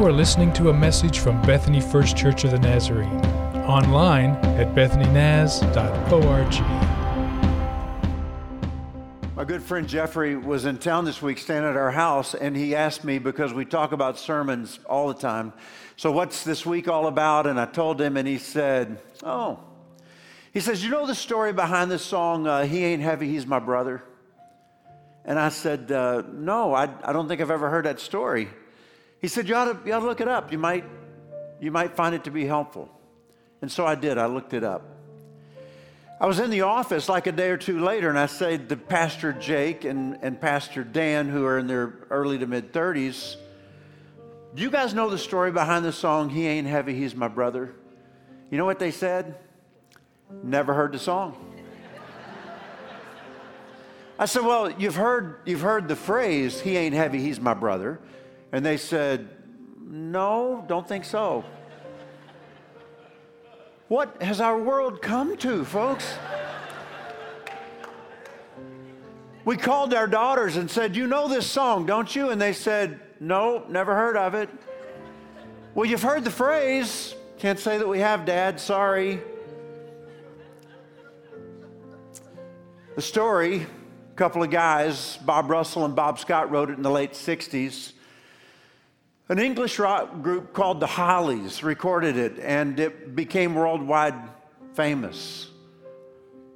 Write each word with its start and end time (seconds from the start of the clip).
You 0.00 0.06
are 0.06 0.12
listening 0.12 0.50
to 0.54 0.70
a 0.70 0.72
message 0.72 1.18
from 1.18 1.42
Bethany 1.42 1.82
First 1.82 2.16
Church 2.16 2.44
of 2.44 2.52
the 2.52 2.58
Nazarene, 2.58 3.20
online 3.66 4.30
at 4.56 4.74
bethanynaz.org. 4.74 6.52
My 9.36 9.44
good 9.44 9.62
friend 9.62 9.86
Jeffrey 9.86 10.36
was 10.36 10.64
in 10.64 10.78
town 10.78 11.04
this 11.04 11.20
week, 11.20 11.36
staying 11.36 11.64
at 11.64 11.76
our 11.76 11.90
house, 11.90 12.34
and 12.34 12.56
he 12.56 12.74
asked 12.74 13.04
me 13.04 13.18
because 13.18 13.52
we 13.52 13.66
talk 13.66 13.92
about 13.92 14.18
sermons 14.18 14.80
all 14.86 15.08
the 15.08 15.20
time. 15.20 15.52
So, 15.96 16.10
what's 16.10 16.44
this 16.44 16.64
week 16.64 16.88
all 16.88 17.06
about? 17.06 17.46
And 17.46 17.60
I 17.60 17.66
told 17.66 18.00
him, 18.00 18.16
and 18.16 18.26
he 18.26 18.38
said, 18.38 19.02
Oh, 19.22 19.60
he 20.54 20.60
says, 20.60 20.82
You 20.82 20.88
know 20.88 21.06
the 21.06 21.14
story 21.14 21.52
behind 21.52 21.90
this 21.90 22.02
song, 22.02 22.46
uh, 22.46 22.64
He 22.64 22.86
Ain't 22.86 23.02
Heavy, 23.02 23.28
He's 23.28 23.46
My 23.46 23.58
Brother? 23.58 24.02
And 25.26 25.38
I 25.38 25.50
said, 25.50 25.92
uh, 25.92 26.22
No, 26.32 26.72
I, 26.72 26.88
I 27.04 27.12
don't 27.12 27.28
think 27.28 27.42
I've 27.42 27.50
ever 27.50 27.68
heard 27.68 27.84
that 27.84 28.00
story. 28.00 28.48
He 29.20 29.28
said, 29.28 29.48
you 29.48 29.54
ought, 29.54 29.66
to, 29.66 29.88
you 29.88 29.92
ought 29.92 30.00
to 30.00 30.06
look 30.06 30.20
it 30.20 30.28
up. 30.28 30.50
You 30.50 30.58
might, 30.58 30.84
you 31.60 31.70
might 31.70 31.94
find 31.94 32.14
it 32.14 32.24
to 32.24 32.30
be 32.30 32.46
helpful. 32.46 32.88
And 33.60 33.70
so 33.70 33.86
I 33.86 33.94
did. 33.94 34.16
I 34.16 34.26
looked 34.26 34.54
it 34.54 34.64
up. 34.64 34.82
I 36.20 36.26
was 36.26 36.38
in 36.38 36.50
the 36.50 36.62
office 36.62 37.08
like 37.08 37.26
a 37.26 37.32
day 37.32 37.48
or 37.50 37.56
two 37.56 37.80
later, 37.80 38.10
and 38.10 38.18
I 38.18 38.26
said 38.26 38.68
to 38.68 38.76
Pastor 38.76 39.32
Jake 39.32 39.84
and, 39.84 40.18
and 40.20 40.38
Pastor 40.38 40.84
Dan, 40.84 41.28
who 41.30 41.46
are 41.46 41.58
in 41.58 41.66
their 41.66 41.94
early 42.10 42.38
to 42.38 42.46
mid 42.46 42.72
30s, 42.72 43.36
Do 44.54 44.62
you 44.62 44.70
guys 44.70 44.92
know 44.92 45.08
the 45.08 45.16
story 45.16 45.50
behind 45.50 45.84
the 45.84 45.92
song, 45.92 46.28
He 46.28 46.46
Ain't 46.46 46.66
Heavy, 46.66 46.94
He's 46.94 47.14
My 47.14 47.28
Brother? 47.28 47.74
You 48.50 48.58
know 48.58 48.66
what 48.66 48.78
they 48.78 48.90
said? 48.90 49.36
Never 50.42 50.74
heard 50.74 50.92
the 50.92 50.98
song. 50.98 51.46
I 54.18 54.26
said, 54.26 54.44
Well, 54.44 54.70
you've 54.72 54.96
heard, 54.96 55.40
you've 55.46 55.62
heard 55.62 55.88
the 55.88 55.96
phrase, 55.96 56.60
He 56.60 56.76
ain't 56.76 56.94
heavy, 56.94 57.20
He's 57.20 57.40
my 57.40 57.54
brother. 57.54 57.98
And 58.52 58.64
they 58.64 58.76
said, 58.76 59.28
No, 59.78 60.64
don't 60.68 60.86
think 60.86 61.04
so. 61.04 61.44
What 63.88 64.22
has 64.22 64.40
our 64.40 64.58
world 64.58 65.02
come 65.02 65.36
to, 65.38 65.64
folks? 65.64 66.16
We 69.44 69.56
called 69.56 69.94
our 69.94 70.06
daughters 70.06 70.56
and 70.56 70.70
said, 70.70 70.94
You 70.94 71.06
know 71.06 71.28
this 71.28 71.46
song, 71.46 71.86
don't 71.86 72.14
you? 72.14 72.30
And 72.30 72.40
they 72.40 72.52
said, 72.52 73.00
No, 73.18 73.64
never 73.68 73.94
heard 73.94 74.16
of 74.16 74.34
it. 74.34 74.48
Well, 75.74 75.86
you've 75.86 76.02
heard 76.02 76.24
the 76.24 76.30
phrase. 76.30 77.14
Can't 77.38 77.58
say 77.58 77.78
that 77.78 77.88
we 77.88 78.00
have, 78.00 78.26
Dad, 78.26 78.60
sorry. 78.60 79.20
The 82.96 83.02
story, 83.02 83.62
a 83.62 84.14
couple 84.14 84.42
of 84.42 84.50
guys, 84.50 85.16
Bob 85.24 85.48
Russell 85.48 85.84
and 85.84 85.96
Bob 85.96 86.18
Scott, 86.18 86.50
wrote 86.50 86.70
it 86.70 86.76
in 86.76 86.82
the 86.82 86.90
late 86.90 87.12
60s. 87.12 87.92
An 89.30 89.38
English 89.38 89.78
rock 89.78 90.22
group 90.22 90.52
called 90.52 90.80
the 90.80 90.88
Hollies 90.88 91.62
recorded 91.62 92.16
it, 92.16 92.40
and 92.40 92.80
it 92.80 93.14
became 93.14 93.54
worldwide 93.54 94.16
famous 94.74 95.48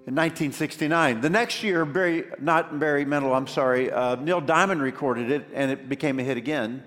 in 0.08 0.16
1969. 0.16 1.20
The 1.20 1.30
next 1.30 1.62
year, 1.62 1.84
Barry, 1.84 2.24
not 2.40 2.80
Barry 2.80 3.04
Manilow, 3.04 3.36
I'm 3.36 3.46
sorry, 3.46 3.92
uh, 3.92 4.16
Neil 4.16 4.40
Diamond 4.40 4.82
recorded 4.82 5.30
it, 5.30 5.46
and 5.54 5.70
it 5.70 5.88
became 5.88 6.18
a 6.18 6.24
hit 6.24 6.36
again. 6.36 6.82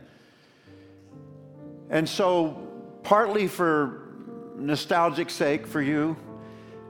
And 1.89 2.09
so, 2.09 2.67
partly 3.03 3.47
for 3.47 4.09
nostalgic 4.58 5.30
sake 5.30 5.65
for 5.65 5.81
you, 5.81 6.17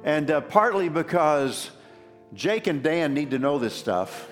and 0.03 0.31
uh, 0.31 0.41
partly 0.41 0.89
because 0.89 1.69
Jake 2.33 2.65
and 2.65 2.81
Dan 2.81 3.13
need 3.13 3.29
to 3.29 3.37
know 3.37 3.59
this 3.59 3.75
stuff. 3.75 4.27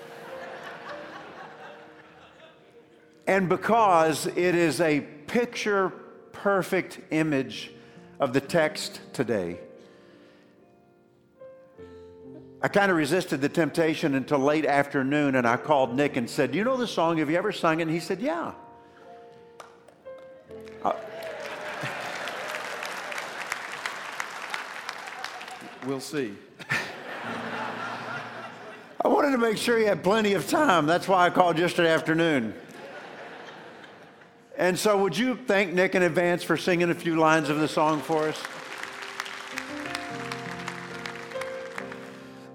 And 3.26 3.48
because 3.48 4.26
it 4.26 4.54
is 4.54 4.80
a 4.80 5.00
picture 5.00 5.92
perfect 6.32 7.00
image 7.10 7.72
of 8.20 8.32
the 8.32 8.40
text 8.40 9.00
today. 9.12 9.58
I 12.62 12.68
kind 12.68 12.90
of 12.90 12.96
resisted 12.96 13.40
the 13.40 13.48
temptation 13.48 14.14
until 14.14 14.38
late 14.38 14.64
afternoon, 14.64 15.34
and 15.34 15.46
I 15.46 15.56
called 15.56 15.94
Nick 15.94 16.16
and 16.16 16.28
said, 16.28 16.52
Do 16.52 16.58
You 16.58 16.64
know 16.64 16.76
the 16.76 16.86
song? 16.86 17.18
Have 17.18 17.30
you 17.30 17.36
ever 17.36 17.52
sung 17.52 17.80
it? 17.80 17.82
And 17.82 17.90
he 17.90 18.00
said, 18.00 18.20
Yeah. 18.20 18.52
Uh, 20.82 20.92
we'll 25.86 26.00
see. 26.00 26.34
I 29.00 29.08
wanted 29.08 29.32
to 29.32 29.38
make 29.38 29.58
sure 29.58 29.78
he 29.78 29.84
had 29.84 30.02
plenty 30.02 30.32
of 30.32 30.48
time. 30.48 30.86
That's 30.86 31.06
why 31.06 31.26
I 31.26 31.30
called 31.30 31.58
yesterday 31.58 31.90
afternoon. 31.90 32.54
And 34.58 34.78
so, 34.78 34.96
would 34.96 35.18
you 35.18 35.36
thank 35.36 35.74
Nick 35.74 35.94
in 35.94 36.02
advance 36.02 36.42
for 36.42 36.56
singing 36.56 36.88
a 36.90 36.94
few 36.94 37.16
lines 37.16 37.50
of 37.50 37.60
the 37.60 37.68
song 37.68 38.00
for 38.00 38.28
us? 38.28 38.42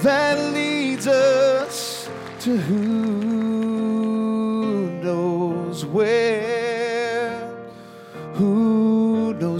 that 0.01 0.53
leads 0.53 1.07
us 1.07 2.09
to 2.41 2.57
who 2.57 3.02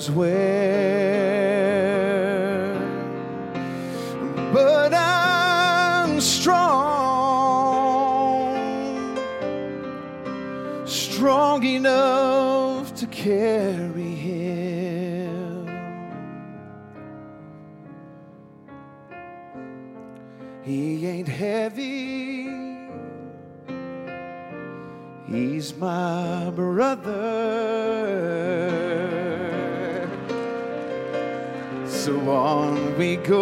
knows 0.03 0.11
where. 0.11 1.63
But 4.53 4.93
I'm 4.93 6.19
strong, 6.21 6.57
strong 10.85 11.63
enough 11.63 12.93
to 12.95 13.07
carry 13.07 14.15
him. 14.15 15.67
He 20.63 21.05
ain't 21.07 21.27
heavy. 21.27 22.49
He's 25.27 25.75
my 25.75 26.51
brother. 26.51 27.63
So 32.03 32.29
on 32.29 32.97
we 32.97 33.15
go. 33.15 33.39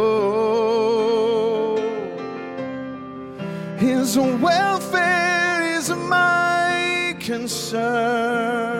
His 3.77 4.15
welfare 4.19 5.63
is 5.77 5.89
my 5.89 7.15
concern. 7.19 8.70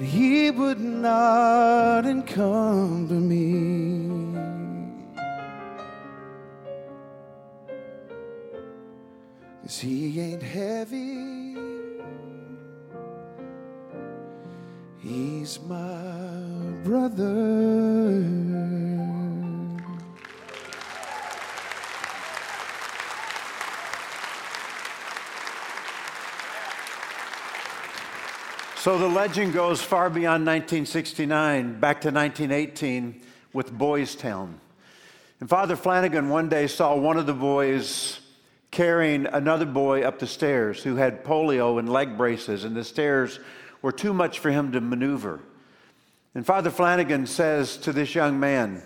he 0.00 0.50
would 0.50 0.80
not 0.80 2.06
encumber 2.06 3.14
me. 3.14 3.77
So 28.88 28.96
the 28.96 29.06
legend 29.06 29.52
goes 29.52 29.82
far 29.82 30.08
beyond 30.08 30.46
1969, 30.46 31.78
back 31.78 32.00
to 32.00 32.10
1918 32.10 33.20
with 33.52 33.70
Boys 33.70 34.14
Town. 34.14 34.58
And 35.40 35.48
Father 35.50 35.76
Flanagan 35.76 36.30
one 36.30 36.48
day 36.48 36.68
saw 36.68 36.96
one 36.96 37.18
of 37.18 37.26
the 37.26 37.34
boys 37.34 38.18
carrying 38.70 39.26
another 39.26 39.66
boy 39.66 40.04
up 40.04 40.18
the 40.18 40.26
stairs 40.26 40.82
who 40.82 40.96
had 40.96 41.22
polio 41.22 41.78
and 41.78 41.92
leg 41.92 42.16
braces, 42.16 42.64
and 42.64 42.74
the 42.74 42.82
stairs 42.82 43.40
were 43.82 43.92
too 43.92 44.14
much 44.14 44.38
for 44.38 44.50
him 44.50 44.72
to 44.72 44.80
maneuver. 44.80 45.40
And 46.34 46.46
Father 46.46 46.70
Flanagan 46.70 47.26
says 47.26 47.76
to 47.76 47.92
this 47.92 48.14
young 48.14 48.40
man, 48.40 48.82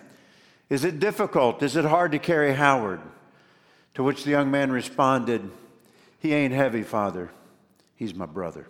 Is 0.69 0.83
it 0.83 0.99
difficult? 0.99 1.63
Is 1.63 1.77
it 1.77 1.85
hard 1.85 2.11
to 2.11 2.19
carry 2.19 2.55
Howard? 2.55 3.03
To 3.95 4.03
which 4.03 4.25
the 4.25 4.33
young 4.33 4.51
man 4.51 4.73
responded, 4.73 5.49
He 6.19 6.35
ain't 6.35 6.53
heavy, 6.53 6.83
Father. 6.83 7.31
He's 7.95 8.17
my 8.17 8.27
brother. 8.27 8.67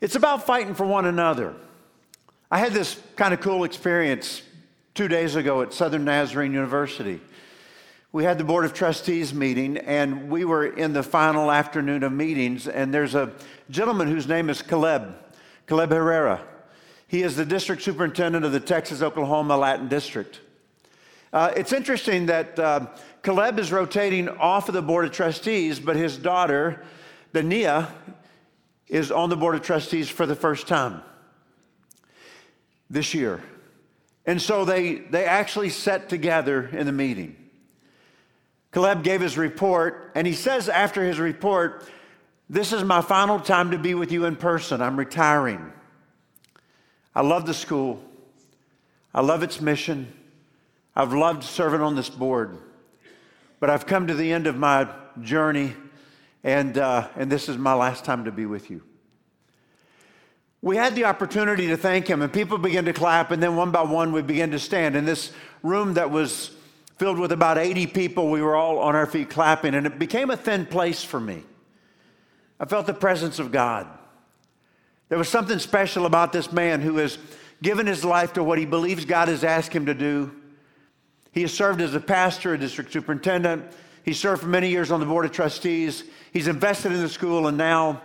It's 0.00 0.14
about 0.14 0.46
fighting 0.46 0.74
for 0.74 0.86
one 0.86 1.06
another. 1.06 1.54
I 2.50 2.58
had 2.58 2.72
this 2.72 3.00
kind 3.16 3.34
of 3.34 3.40
cool 3.40 3.64
experience 3.64 4.42
two 4.94 5.08
days 5.08 5.34
ago 5.34 5.60
at 5.60 5.72
Southern 5.72 6.04
Nazarene 6.04 6.52
University. 6.52 7.20
We 8.12 8.22
had 8.22 8.38
the 8.38 8.44
Board 8.44 8.64
of 8.64 8.72
Trustees 8.72 9.34
meeting, 9.34 9.76
and 9.76 10.30
we 10.30 10.44
were 10.44 10.66
in 10.66 10.92
the 10.92 11.02
final 11.02 11.50
afternoon 11.50 12.04
of 12.04 12.12
meetings. 12.12 12.68
And 12.68 12.94
there's 12.94 13.16
a 13.16 13.32
gentleman 13.70 14.06
whose 14.06 14.28
name 14.28 14.48
is 14.48 14.62
Caleb, 14.62 15.16
Caleb 15.66 15.90
Herrera. 15.90 16.42
He 17.08 17.22
is 17.22 17.34
the 17.34 17.44
district 17.44 17.82
superintendent 17.82 18.44
of 18.44 18.52
the 18.52 18.60
Texas 18.60 19.02
Oklahoma 19.02 19.56
Latin 19.56 19.88
District. 19.88 20.40
Uh, 21.32 21.52
it's 21.56 21.72
interesting 21.72 22.26
that 22.26 22.56
uh, 22.58 22.86
Caleb 23.24 23.58
is 23.58 23.72
rotating 23.72 24.28
off 24.28 24.68
of 24.68 24.74
the 24.74 24.82
Board 24.82 25.06
of 25.06 25.10
Trustees, 25.10 25.80
but 25.80 25.96
his 25.96 26.16
daughter, 26.16 26.84
Dania, 27.34 27.88
is 28.88 29.10
on 29.10 29.30
the 29.30 29.36
Board 29.36 29.54
of 29.54 29.62
Trustees 29.62 30.08
for 30.08 30.26
the 30.26 30.34
first 30.34 30.66
time 30.66 31.02
this 32.90 33.14
year. 33.14 33.42
And 34.24 34.40
so 34.40 34.64
they, 34.64 34.96
they 34.96 35.24
actually 35.24 35.70
sat 35.70 36.08
together 36.08 36.68
in 36.68 36.86
the 36.86 36.92
meeting. 36.92 37.36
Caleb 38.72 39.02
gave 39.02 39.20
his 39.20 39.38
report, 39.38 40.12
and 40.14 40.26
he 40.26 40.34
says 40.34 40.68
after 40.68 41.02
his 41.02 41.18
report, 41.18 41.88
This 42.50 42.72
is 42.72 42.84
my 42.84 43.00
final 43.00 43.40
time 43.40 43.70
to 43.70 43.78
be 43.78 43.94
with 43.94 44.12
you 44.12 44.26
in 44.26 44.36
person. 44.36 44.82
I'm 44.82 44.98
retiring. 44.98 45.72
I 47.14 47.22
love 47.22 47.46
the 47.46 47.54
school, 47.54 48.02
I 49.14 49.22
love 49.22 49.42
its 49.42 49.60
mission. 49.60 50.12
I've 50.94 51.12
loved 51.12 51.44
serving 51.44 51.80
on 51.80 51.94
this 51.94 52.10
board, 52.10 52.58
but 53.60 53.70
I've 53.70 53.86
come 53.86 54.08
to 54.08 54.14
the 54.14 54.32
end 54.32 54.48
of 54.48 54.56
my 54.56 54.88
journey, 55.22 55.76
and, 56.44 56.78
uh, 56.78 57.08
and 57.16 57.30
this 57.30 57.48
is 57.48 57.56
my 57.56 57.74
last 57.74 58.04
time 58.04 58.24
to 58.24 58.32
be 58.32 58.46
with 58.46 58.70
you. 58.70 58.82
We 60.60 60.76
had 60.76 60.96
the 60.96 61.04
opportunity 61.04 61.68
to 61.68 61.76
thank 61.76 62.08
him, 62.08 62.20
and 62.20 62.32
people 62.32 62.58
began 62.58 62.84
to 62.86 62.92
clap, 62.92 63.30
and 63.30 63.42
then 63.42 63.54
one 63.54 63.70
by 63.70 63.82
one 63.82 64.12
we 64.12 64.22
began 64.22 64.50
to 64.50 64.58
stand. 64.58 64.96
In 64.96 65.04
this 65.04 65.32
room 65.62 65.94
that 65.94 66.10
was 66.10 66.50
filled 66.96 67.18
with 67.18 67.30
about 67.30 67.58
80 67.58 67.86
people, 67.88 68.28
we 68.28 68.42
were 68.42 68.56
all 68.56 68.80
on 68.80 68.96
our 68.96 69.06
feet 69.06 69.30
clapping, 69.30 69.74
and 69.74 69.86
it 69.86 69.98
became 69.98 70.30
a 70.30 70.36
thin 70.36 70.66
place 70.66 71.04
for 71.04 71.20
me. 71.20 71.44
I 72.58 72.64
felt 72.64 72.86
the 72.86 72.94
presence 72.94 73.38
of 73.38 73.52
God. 73.52 73.86
There 75.08 75.18
was 75.18 75.28
something 75.28 75.60
special 75.60 76.06
about 76.06 76.32
this 76.32 76.52
man 76.52 76.80
who 76.80 76.96
has 76.96 77.18
given 77.62 77.86
his 77.86 78.04
life 78.04 78.32
to 78.32 78.42
what 78.42 78.58
he 78.58 78.66
believes 78.66 79.04
God 79.04 79.28
has 79.28 79.44
asked 79.44 79.72
him 79.72 79.86
to 79.86 79.94
do. 79.94 80.34
He 81.30 81.42
has 81.42 81.52
served 81.52 81.80
as 81.80 81.94
a 81.94 82.00
pastor, 82.00 82.54
a 82.54 82.58
district 82.58 82.92
superintendent. 82.92 83.64
He 84.08 84.14
served 84.14 84.40
for 84.40 84.48
many 84.48 84.70
years 84.70 84.90
on 84.90 85.00
the 85.00 85.06
board 85.06 85.26
of 85.26 85.32
trustees. 85.32 86.02
He's 86.32 86.48
invested 86.48 86.92
in 86.92 87.02
the 87.02 87.10
school, 87.10 87.46
and 87.46 87.58
now 87.58 88.00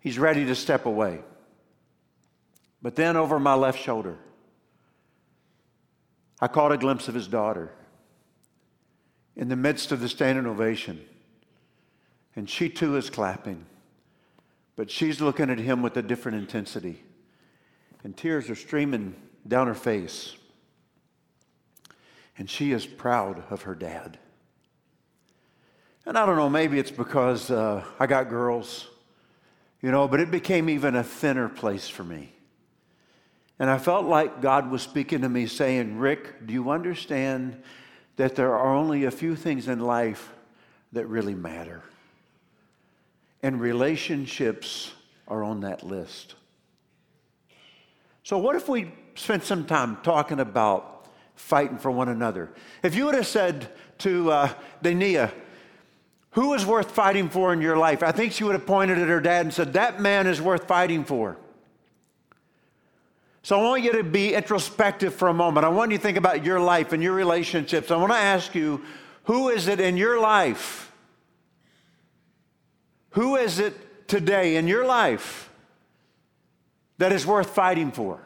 he's 0.00 0.18
ready 0.18 0.46
to 0.46 0.54
step 0.54 0.86
away. 0.86 1.20
But 2.80 2.96
then 2.96 3.18
over 3.18 3.38
my 3.38 3.52
left 3.52 3.78
shoulder, 3.78 4.16
I 6.40 6.48
caught 6.48 6.72
a 6.72 6.78
glimpse 6.78 7.08
of 7.08 7.14
his 7.14 7.28
daughter 7.28 7.70
in 9.36 9.50
the 9.50 9.56
midst 9.56 9.92
of 9.92 10.00
the 10.00 10.08
standing 10.08 10.46
ovation. 10.46 11.04
And 12.34 12.48
she 12.48 12.70
too 12.70 12.96
is 12.96 13.10
clapping, 13.10 13.66
but 14.74 14.90
she's 14.90 15.20
looking 15.20 15.50
at 15.50 15.58
him 15.58 15.82
with 15.82 15.98
a 15.98 16.02
different 16.02 16.38
intensity. 16.38 17.02
And 18.02 18.16
tears 18.16 18.48
are 18.48 18.54
streaming 18.54 19.14
down 19.46 19.66
her 19.66 19.74
face. 19.74 20.34
And 22.38 22.48
she 22.48 22.72
is 22.72 22.86
proud 22.86 23.42
of 23.50 23.64
her 23.64 23.74
dad. 23.74 24.18
And 26.06 26.16
I 26.16 26.24
don't 26.24 26.36
know, 26.36 26.48
maybe 26.48 26.78
it's 26.78 26.92
because 26.92 27.50
uh, 27.50 27.84
I 27.98 28.06
got 28.06 28.28
girls, 28.28 28.86
you 29.82 29.90
know, 29.90 30.06
but 30.06 30.20
it 30.20 30.30
became 30.30 30.70
even 30.70 30.94
a 30.94 31.02
thinner 31.02 31.48
place 31.48 31.88
for 31.88 32.04
me. 32.04 32.32
And 33.58 33.68
I 33.68 33.78
felt 33.78 34.06
like 34.06 34.40
God 34.40 34.70
was 34.70 34.82
speaking 34.82 35.22
to 35.22 35.28
me 35.28 35.48
saying, 35.48 35.98
Rick, 35.98 36.46
do 36.46 36.54
you 36.54 36.70
understand 36.70 37.60
that 38.14 38.36
there 38.36 38.54
are 38.54 38.72
only 38.72 39.04
a 39.04 39.10
few 39.10 39.34
things 39.34 39.66
in 39.66 39.80
life 39.80 40.30
that 40.92 41.06
really 41.06 41.34
matter? 41.34 41.82
And 43.42 43.60
relationships 43.60 44.92
are 45.26 45.42
on 45.42 45.60
that 45.60 45.82
list. 45.82 46.36
So, 48.22 48.38
what 48.38 48.54
if 48.54 48.68
we 48.68 48.92
spent 49.16 49.42
some 49.42 49.66
time 49.66 49.98
talking 50.02 50.38
about 50.38 51.06
fighting 51.34 51.78
for 51.78 51.90
one 51.90 52.08
another? 52.08 52.52
If 52.82 52.94
you 52.94 53.06
would 53.06 53.14
have 53.14 53.26
said 53.26 53.70
to 53.98 54.30
uh, 54.30 54.52
Dania, 54.82 55.32
who 56.36 56.52
is 56.52 56.66
worth 56.66 56.90
fighting 56.90 57.30
for 57.30 57.54
in 57.54 57.62
your 57.62 57.78
life? 57.78 58.02
I 58.02 58.12
think 58.12 58.32
she 58.32 58.44
would 58.44 58.52
have 58.52 58.66
pointed 58.66 58.98
at 58.98 59.08
her 59.08 59.20
dad 59.20 59.46
and 59.46 59.54
said, 59.54 59.72
That 59.72 60.00
man 60.00 60.26
is 60.26 60.40
worth 60.40 60.68
fighting 60.68 61.02
for. 61.02 61.38
So 63.42 63.58
I 63.58 63.62
want 63.62 63.82
you 63.82 63.92
to 63.92 64.04
be 64.04 64.34
introspective 64.34 65.14
for 65.14 65.28
a 65.28 65.34
moment. 65.34 65.64
I 65.64 65.70
want 65.70 65.92
you 65.92 65.96
to 65.96 66.02
think 66.02 66.18
about 66.18 66.44
your 66.44 66.60
life 66.60 66.92
and 66.92 67.02
your 67.02 67.14
relationships. 67.14 67.90
I 67.90 67.96
want 67.96 68.12
to 68.12 68.18
ask 68.18 68.54
you 68.54 68.84
who 69.24 69.48
is 69.48 69.66
it 69.66 69.80
in 69.80 69.96
your 69.96 70.20
life? 70.20 70.92
Who 73.10 73.36
is 73.36 73.58
it 73.58 74.06
today 74.06 74.56
in 74.56 74.68
your 74.68 74.84
life 74.84 75.50
that 76.98 77.12
is 77.12 77.24
worth 77.24 77.48
fighting 77.48 77.92
for? 77.92 78.20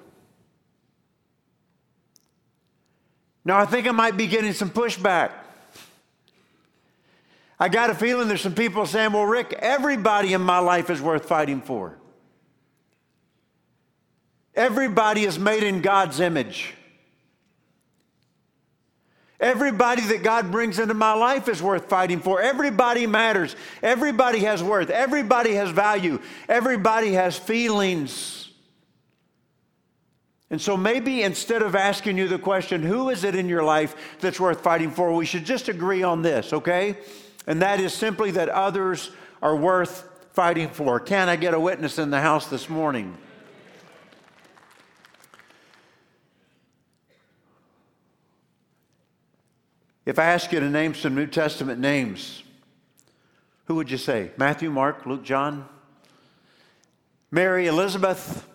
Now, 3.44 3.58
I 3.58 3.66
think 3.66 3.86
I 3.86 3.92
might 3.92 4.16
be 4.16 4.26
getting 4.26 4.52
some 4.52 4.70
pushback. 4.70 5.30
I 7.62 7.68
got 7.68 7.90
a 7.90 7.94
feeling 7.94 8.26
there's 8.26 8.40
some 8.40 8.54
people 8.54 8.86
saying, 8.86 9.12
well, 9.12 9.26
Rick, 9.26 9.52
everybody 9.52 10.32
in 10.32 10.40
my 10.40 10.60
life 10.60 10.88
is 10.88 11.02
worth 11.02 11.26
fighting 11.26 11.60
for. 11.60 11.98
Everybody 14.54 15.24
is 15.24 15.38
made 15.38 15.62
in 15.62 15.82
God's 15.82 16.20
image. 16.20 16.72
Everybody 19.38 20.02
that 20.06 20.22
God 20.22 20.50
brings 20.50 20.78
into 20.78 20.94
my 20.94 21.12
life 21.12 21.48
is 21.48 21.62
worth 21.62 21.88
fighting 21.88 22.20
for. 22.20 22.40
Everybody 22.40 23.06
matters. 23.06 23.54
Everybody 23.82 24.40
has 24.40 24.62
worth. 24.62 24.88
Everybody 24.88 25.54
has 25.54 25.70
value. 25.70 26.20
Everybody 26.48 27.12
has 27.12 27.38
feelings. 27.38 28.50
And 30.50 30.60
so 30.60 30.76
maybe 30.76 31.22
instead 31.22 31.62
of 31.62 31.76
asking 31.76 32.16
you 32.18 32.26
the 32.26 32.38
question, 32.38 32.82
who 32.82 33.10
is 33.10 33.22
it 33.22 33.34
in 33.34 33.48
your 33.48 33.62
life 33.62 33.94
that's 34.18 34.40
worth 34.40 34.62
fighting 34.62 34.90
for, 34.90 35.12
we 35.12 35.26
should 35.26 35.44
just 35.44 35.68
agree 35.68 36.02
on 36.02 36.22
this, 36.22 36.52
okay? 36.52 36.96
And 37.46 37.62
that 37.62 37.80
is 37.80 37.92
simply 37.92 38.30
that 38.32 38.48
others 38.48 39.10
are 39.42 39.56
worth 39.56 40.08
fighting 40.32 40.68
for. 40.68 41.00
Can 41.00 41.28
I 41.28 41.36
get 41.36 41.54
a 41.54 41.60
witness 41.60 41.98
in 41.98 42.10
the 42.10 42.20
house 42.20 42.46
this 42.46 42.68
morning? 42.68 43.16
If 50.06 50.18
I 50.18 50.24
ask 50.24 50.50
you 50.52 50.60
to 50.60 50.68
name 50.68 50.94
some 50.94 51.14
New 51.14 51.26
Testament 51.26 51.80
names, 51.80 52.42
who 53.66 53.76
would 53.76 53.90
you 53.90 53.98
say? 53.98 54.32
Matthew, 54.36 54.70
Mark, 54.70 55.06
Luke, 55.06 55.22
John? 55.22 55.68
Mary, 57.30 57.66
Elizabeth, 57.68 58.46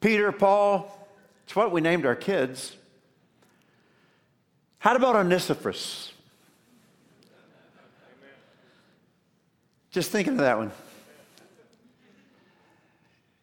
Peter, 0.00 0.32
Paul? 0.32 0.94
It's 1.44 1.54
what 1.54 1.72
we 1.72 1.80
named 1.80 2.06
our 2.06 2.14
kids. 2.14 2.74
How 4.78 4.94
about 4.94 5.16
Onesiphorus? 5.16 6.12
Just 9.90 10.10
thinking 10.10 10.34
of 10.34 10.40
that 10.40 10.58
one. 10.58 10.70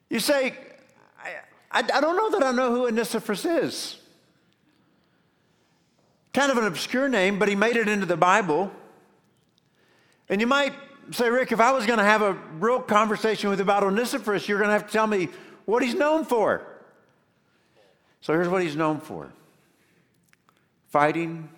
You 0.09 0.19
say, 0.19 0.53
I, 1.19 1.29
I, 1.71 1.79
I 1.79 2.01
don't 2.01 2.15
know 2.15 2.31
that 2.31 2.43
I 2.43 2.51
know 2.51 2.71
who 2.71 2.85
Onesiphorus 2.85 3.45
is. 3.45 3.99
Kind 6.33 6.51
of 6.51 6.57
an 6.57 6.65
obscure 6.65 7.09
name, 7.09 7.39
but 7.39 7.47
he 7.47 7.55
made 7.55 7.75
it 7.75 7.87
into 7.87 8.05
the 8.05 8.17
Bible. 8.17 8.71
And 10.29 10.41
you 10.41 10.47
might 10.47 10.73
say, 11.11 11.29
Rick, 11.29 11.51
if 11.51 11.59
I 11.59 11.71
was 11.71 11.85
going 11.85 11.99
to 11.99 12.05
have 12.05 12.21
a 12.21 12.33
real 12.59 12.79
conversation 12.79 13.49
with 13.49 13.59
you 13.59 13.63
about 13.63 13.83
Onesiphorus, 13.83 14.47
you're 14.47 14.57
going 14.59 14.69
to 14.69 14.73
have 14.73 14.87
to 14.87 14.91
tell 14.93 15.07
me 15.07 15.29
what 15.65 15.83
he's 15.83 15.95
known 15.95 16.25
for. 16.25 16.65
So 18.21 18.33
here's 18.33 18.49
what 18.49 18.61
he's 18.61 18.75
known 18.75 18.99
for 18.99 19.31
fighting 20.89 21.49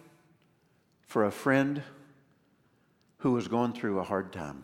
for 1.06 1.26
a 1.26 1.32
friend 1.32 1.84
who 3.20 3.32
was 3.32 3.48
going 3.48 3.72
through 3.72 4.00
a 4.00 4.04
hard 4.04 4.34
time. 4.34 4.64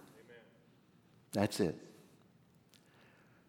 That's 1.34 1.60
it. 1.60 1.76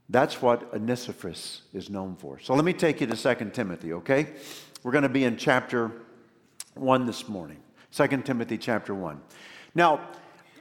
That's 0.09 0.43
what 0.43 0.73
Onesiphorus 0.75 1.62
is 1.73 1.88
known 1.88 2.17
for. 2.17 2.38
So 2.38 2.55
let 2.55 2.64
me 2.64 2.73
take 2.73 3.00
you 3.00 3.07
to 3.07 3.17
2 3.17 3.50
Timothy, 3.50 3.93
okay? 3.95 4.29
We're 4.83 4.93
going 4.93 5.03
to 5.03 5.09
be 5.09 5.25
in 5.25 5.37
chapter 5.37 5.93
1 6.75 7.07
this 7.07 7.29
morning. 7.29 7.59
2 7.93 8.07
Timothy 8.23 8.59
chapter 8.59 8.95
1. 8.95 9.21
Now, 9.75 10.00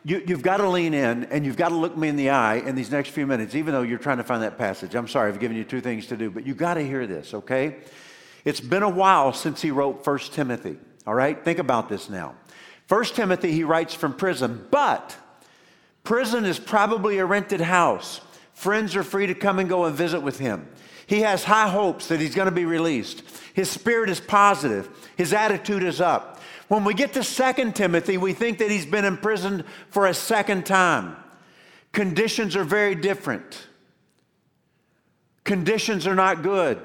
you, 0.06 0.24
have 0.28 0.42
got 0.42 0.58
to 0.58 0.70
lean 0.70 0.94
in 0.94 1.26
and 1.26 1.46
you've 1.46 1.58
got 1.58 1.70
to 1.70 1.76
look 1.76 1.98
me 1.98 2.08
in 2.08 2.16
the 2.16 2.30
eye 2.30 2.56
in 2.56 2.76
these 2.76 2.92
next 2.92 3.10
few 3.10 3.26
minutes, 3.26 3.56
even 3.56 3.74
though 3.74 3.82
you're 3.82 3.98
trying 4.00 4.18
to 4.18 4.24
find 4.24 4.44
that 4.44 4.58
passage. 4.58 4.96
I'm 4.96 5.08
sorry, 5.08 5.30
I've 5.30 5.40
given 5.40 5.58
you 5.58 5.64
two 5.64 5.82
things 5.82 6.08
to 6.08 6.18
do, 6.18 6.30
but 6.30 6.46
you've 6.46 6.58
got 6.58 6.76
to 6.76 6.82
hear 6.82 7.08
this, 7.08 7.34
okay? 7.34 7.78
It's 8.46 8.60
been 8.60 8.84
a 8.84 8.90
while 8.90 9.34
since 9.34 9.62
he 9.62 9.72
wrote 9.72 10.06
1 10.06 10.20
Timothy, 10.32 10.78
all 11.08 11.16
right? 11.16 11.44
Think 11.44 11.60
about 11.60 11.90
this 11.90 12.10
now. 12.10 12.36
1 12.90 13.04
Timothy, 13.06 13.52
he 13.52 13.64
writes 13.64 13.94
from 13.94 14.14
prison, 14.14 14.68
but 14.70 15.18
Prison 16.04 16.46
is 16.46 16.60
probably 16.60 17.18
a 17.18 17.26
rented 17.26 17.62
house. 17.62 18.22
Friends 18.54 18.96
are 18.96 19.04
free 19.04 19.28
to 19.28 19.34
come 19.34 19.60
and 19.60 19.70
go 19.70 19.86
and 19.86 19.96
visit 19.96 20.22
with 20.22 20.40
him. 20.40 20.68
He 21.08 21.22
has 21.22 21.44
high 21.44 21.70
hopes 21.70 22.08
that 22.08 22.20
he's 22.20 22.36
going 22.36 22.48
to 22.48 22.52
be 22.52 22.66
released. 22.66 23.24
His 23.54 23.70
spirit 23.70 24.10
is 24.10 24.20
positive, 24.20 24.90
his 25.18 25.34
attitude 25.34 25.84
is 25.84 26.02
up. 26.02 26.42
When 26.68 26.86
we 26.86 26.94
get 26.94 27.14
to 27.14 27.24
2 27.24 27.72
Timothy, 27.74 28.18
we 28.18 28.34
think 28.34 28.58
that 28.58 28.72
he's 28.72 28.86
been 28.86 29.06
imprisoned 29.06 29.66
for 29.90 30.08
a 30.08 30.14
second 30.14 30.66
time. 30.66 31.16
Conditions 31.92 32.56
are 32.56 32.64
very 32.64 32.96
different. 32.96 33.68
Conditions 35.44 36.08
are 36.08 36.16
not 36.16 36.42
good. 36.42 36.82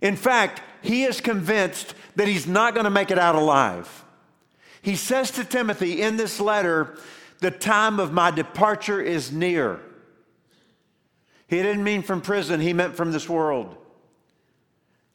In 0.00 0.16
fact, 0.16 0.62
he 0.80 1.04
is 1.04 1.20
convinced 1.20 1.94
that 2.16 2.28
he's 2.28 2.46
not 2.46 2.72
going 2.72 2.84
to 2.84 2.90
make 2.90 3.10
it 3.10 3.18
out 3.18 3.34
alive. 3.34 4.04
He 4.80 4.96
says 4.96 5.30
to 5.32 5.44
Timothy 5.44 6.00
in 6.00 6.16
this 6.16 6.40
letter, 6.40 6.96
The 7.40 7.50
time 7.50 7.98
of 7.98 8.12
my 8.12 8.30
departure 8.30 9.00
is 9.00 9.32
near. 9.32 9.80
He 11.48 11.56
didn't 11.56 11.82
mean 11.82 12.02
from 12.02 12.20
prison, 12.20 12.60
he 12.60 12.72
meant 12.72 12.96
from 12.96 13.12
this 13.12 13.28
world. 13.28 13.76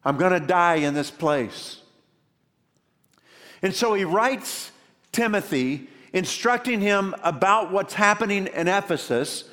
I'm 0.03 0.17
going 0.17 0.39
to 0.39 0.45
die 0.45 0.75
in 0.75 0.93
this 0.93 1.09
place. 1.09 1.81
And 3.61 3.73
so 3.73 3.93
he 3.93 4.03
writes 4.03 4.71
Timothy, 5.11 5.87
instructing 6.13 6.81
him 6.81 7.15
about 7.23 7.71
what's 7.71 7.93
happening 7.93 8.47
in 8.47 8.67
Ephesus, 8.67 9.45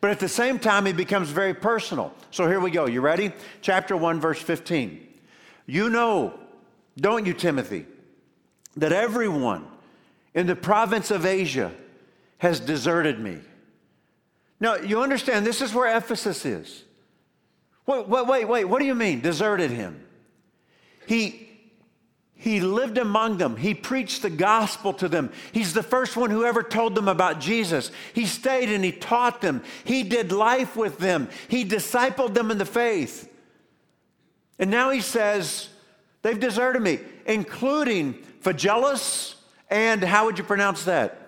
but 0.00 0.10
at 0.10 0.18
the 0.18 0.28
same 0.28 0.58
time, 0.58 0.86
he 0.86 0.92
becomes 0.92 1.28
very 1.28 1.52
personal. 1.52 2.14
So 2.30 2.48
here 2.48 2.58
we 2.58 2.70
go. 2.70 2.86
You 2.86 3.02
ready? 3.02 3.32
Chapter 3.60 3.96
1, 3.96 4.18
verse 4.18 4.40
15. 4.40 5.06
You 5.66 5.90
know, 5.90 6.38
don't 6.96 7.26
you, 7.26 7.34
Timothy, 7.34 7.86
that 8.76 8.92
everyone 8.92 9.66
in 10.34 10.46
the 10.46 10.56
province 10.56 11.10
of 11.10 11.26
Asia 11.26 11.70
has 12.40 12.58
deserted 12.58 13.20
me. 13.20 13.38
Now, 14.58 14.76
you 14.76 15.02
understand, 15.02 15.46
this 15.46 15.62
is 15.62 15.72
where 15.72 15.96
Ephesus 15.96 16.44
is. 16.44 16.84
Wait, 17.86 18.08
wait, 18.08 18.26
wait, 18.26 18.44
wait. 18.48 18.64
What 18.64 18.80
do 18.80 18.86
you 18.86 18.94
mean, 18.94 19.20
deserted 19.20 19.70
him? 19.70 20.04
He, 21.06 21.48
he 22.34 22.60
lived 22.60 22.98
among 22.98 23.36
them. 23.36 23.56
He 23.56 23.74
preached 23.74 24.22
the 24.22 24.30
gospel 24.30 24.92
to 24.94 25.08
them. 25.08 25.30
He's 25.52 25.74
the 25.74 25.82
first 25.82 26.16
one 26.16 26.30
who 26.30 26.44
ever 26.44 26.62
told 26.62 26.94
them 26.94 27.08
about 27.08 27.40
Jesus. 27.40 27.90
He 28.14 28.26
stayed 28.26 28.70
and 28.70 28.82
he 28.82 28.92
taught 28.92 29.40
them. 29.42 29.62
He 29.84 30.02
did 30.02 30.32
life 30.32 30.76
with 30.76 30.98
them. 30.98 31.28
He 31.48 31.64
discipled 31.64 32.34
them 32.34 32.50
in 32.50 32.58
the 32.58 32.66
faith. 32.66 33.30
And 34.58 34.70
now 34.70 34.90
he 34.90 35.02
says, 35.02 35.68
they've 36.22 36.40
deserted 36.40 36.80
me, 36.80 37.00
including 37.26 38.14
Phygelus 38.42 39.34
and 39.68 40.02
how 40.02 40.24
would 40.24 40.38
you 40.38 40.44
pronounce 40.44 40.84
that? 40.84 41.19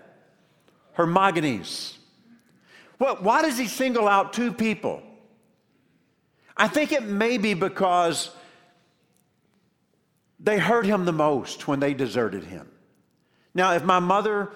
Hermogenes. 0.93 1.99
Well, 2.99 3.17
why 3.17 3.43
does 3.43 3.59
he 3.59 3.67
single 3.67 4.07
out 4.07 4.33
two 4.33 4.53
people? 4.53 5.03
I 6.57 6.69
think 6.69 6.93
it 6.93 7.03
may 7.03 7.39
be 7.39 7.55
because 7.55 8.31
they 10.39 10.59
hurt 10.59 10.87
him 10.87 11.05
the 11.05 11.13
most 11.13 11.67
when 11.67 11.81
they 11.81 11.95
deserted 11.95 12.45
him. 12.45 12.69
Now, 13.55 13.73
if 13.73 13.85
my 13.85 13.99
mother, 13.99 14.51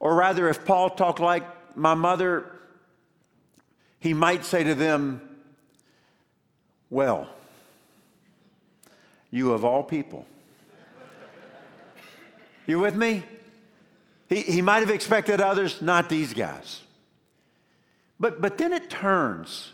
or 0.00 0.14
rather 0.14 0.48
if 0.48 0.64
Paul 0.64 0.90
talked 0.90 1.20
like 1.20 1.44
my 1.76 1.94
mother, 1.94 2.50
he 4.00 4.14
might 4.14 4.44
say 4.44 4.64
to 4.64 4.74
them, 4.74 5.20
Well, 6.90 7.28
you 9.30 9.52
of 9.52 9.64
all 9.64 9.82
people. 9.82 10.26
You 12.66 12.78
with 12.78 12.94
me? 12.94 13.24
He, 14.28 14.42
he 14.42 14.62
might 14.62 14.80
have 14.80 14.90
expected 14.90 15.40
others, 15.40 15.80
not 15.80 16.08
these 16.08 16.34
guys. 16.34 16.82
But, 18.20 18.40
but 18.40 18.58
then 18.58 18.72
it 18.72 18.90
turns 18.90 19.72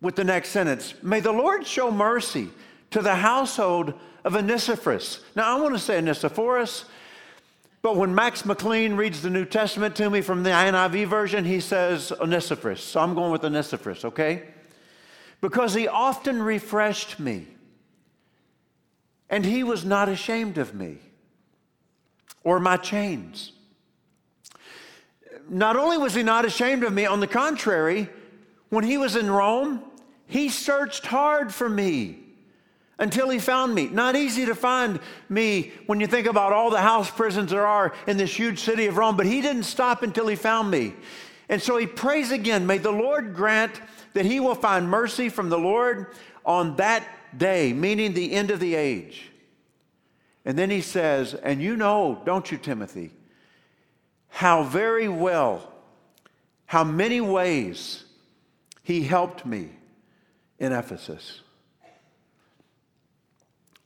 with 0.00 0.16
the 0.16 0.24
next 0.24 0.50
sentence 0.50 0.94
May 1.02 1.20
the 1.20 1.32
Lord 1.32 1.66
show 1.66 1.90
mercy 1.90 2.50
to 2.90 3.02
the 3.02 3.16
household 3.16 3.94
of 4.24 4.36
Onesiphorus. 4.36 5.20
Now, 5.34 5.56
I 5.56 5.60
want 5.60 5.74
to 5.74 5.80
say 5.80 5.98
Onesiphorus, 5.98 6.86
but 7.82 7.96
when 7.96 8.14
Max 8.14 8.46
McLean 8.46 8.96
reads 8.96 9.20
the 9.20 9.28
New 9.28 9.44
Testament 9.44 9.94
to 9.96 10.08
me 10.08 10.22
from 10.22 10.42
the 10.42 10.50
NIV 10.50 11.06
version, 11.06 11.44
he 11.44 11.60
says 11.60 12.12
Onesiphorus. 12.12 12.82
So 12.82 13.00
I'm 13.00 13.14
going 13.14 13.30
with 13.30 13.44
Onesiphorus, 13.44 14.04
okay? 14.06 14.44
Because 15.42 15.74
he 15.74 15.86
often 15.86 16.42
refreshed 16.42 17.20
me, 17.20 17.46
and 19.28 19.44
he 19.44 19.62
was 19.62 19.84
not 19.84 20.08
ashamed 20.08 20.56
of 20.56 20.74
me 20.74 20.98
or 22.42 22.58
my 22.60 22.78
chains 22.78 23.52
not 25.48 25.76
only 25.76 25.98
was 25.98 26.14
he 26.14 26.22
not 26.22 26.44
ashamed 26.44 26.84
of 26.84 26.92
me, 26.92 27.06
on 27.06 27.20
the 27.20 27.26
contrary, 27.26 28.08
when 28.70 28.84
he 28.84 28.98
was 28.98 29.16
in 29.16 29.30
Rome, 29.30 29.82
he 30.26 30.48
searched 30.48 31.06
hard 31.06 31.52
for 31.52 31.68
me 31.68 32.18
until 32.98 33.28
he 33.28 33.38
found 33.38 33.74
me. 33.74 33.86
Not 33.86 34.16
easy 34.16 34.46
to 34.46 34.54
find 34.54 35.00
me 35.28 35.72
when 35.86 36.00
you 36.00 36.06
think 36.06 36.26
about 36.26 36.52
all 36.52 36.70
the 36.70 36.80
house 36.80 37.10
prisons 37.10 37.50
there 37.50 37.66
are 37.66 37.92
in 38.06 38.16
this 38.16 38.34
huge 38.34 38.60
city 38.60 38.86
of 38.86 38.96
Rome, 38.96 39.16
but 39.16 39.26
he 39.26 39.40
didn't 39.40 39.64
stop 39.64 40.02
until 40.02 40.26
he 40.26 40.36
found 40.36 40.70
me. 40.70 40.94
And 41.48 41.60
so 41.60 41.76
he 41.76 41.86
prays 41.86 42.30
again, 42.30 42.66
may 42.66 42.78
the 42.78 42.90
Lord 42.90 43.34
grant 43.34 43.80
that 44.14 44.24
he 44.24 44.40
will 44.40 44.54
find 44.54 44.88
mercy 44.88 45.28
from 45.28 45.50
the 45.50 45.58
Lord 45.58 46.14
on 46.44 46.76
that 46.76 47.04
day, 47.36 47.72
meaning 47.72 48.14
the 48.14 48.32
end 48.32 48.50
of 48.50 48.60
the 48.60 48.74
age. 48.74 49.30
And 50.44 50.58
then 50.58 50.70
he 50.70 50.80
says, 50.80 51.34
and 51.34 51.60
you 51.60 51.76
know, 51.76 52.22
don't 52.24 52.50
you, 52.50 52.58
Timothy? 52.58 53.10
How 54.34 54.64
very 54.64 55.06
well, 55.06 55.72
how 56.66 56.82
many 56.82 57.20
ways 57.20 58.02
he 58.82 59.04
helped 59.04 59.46
me 59.46 59.68
in 60.58 60.72
Ephesus. 60.72 61.40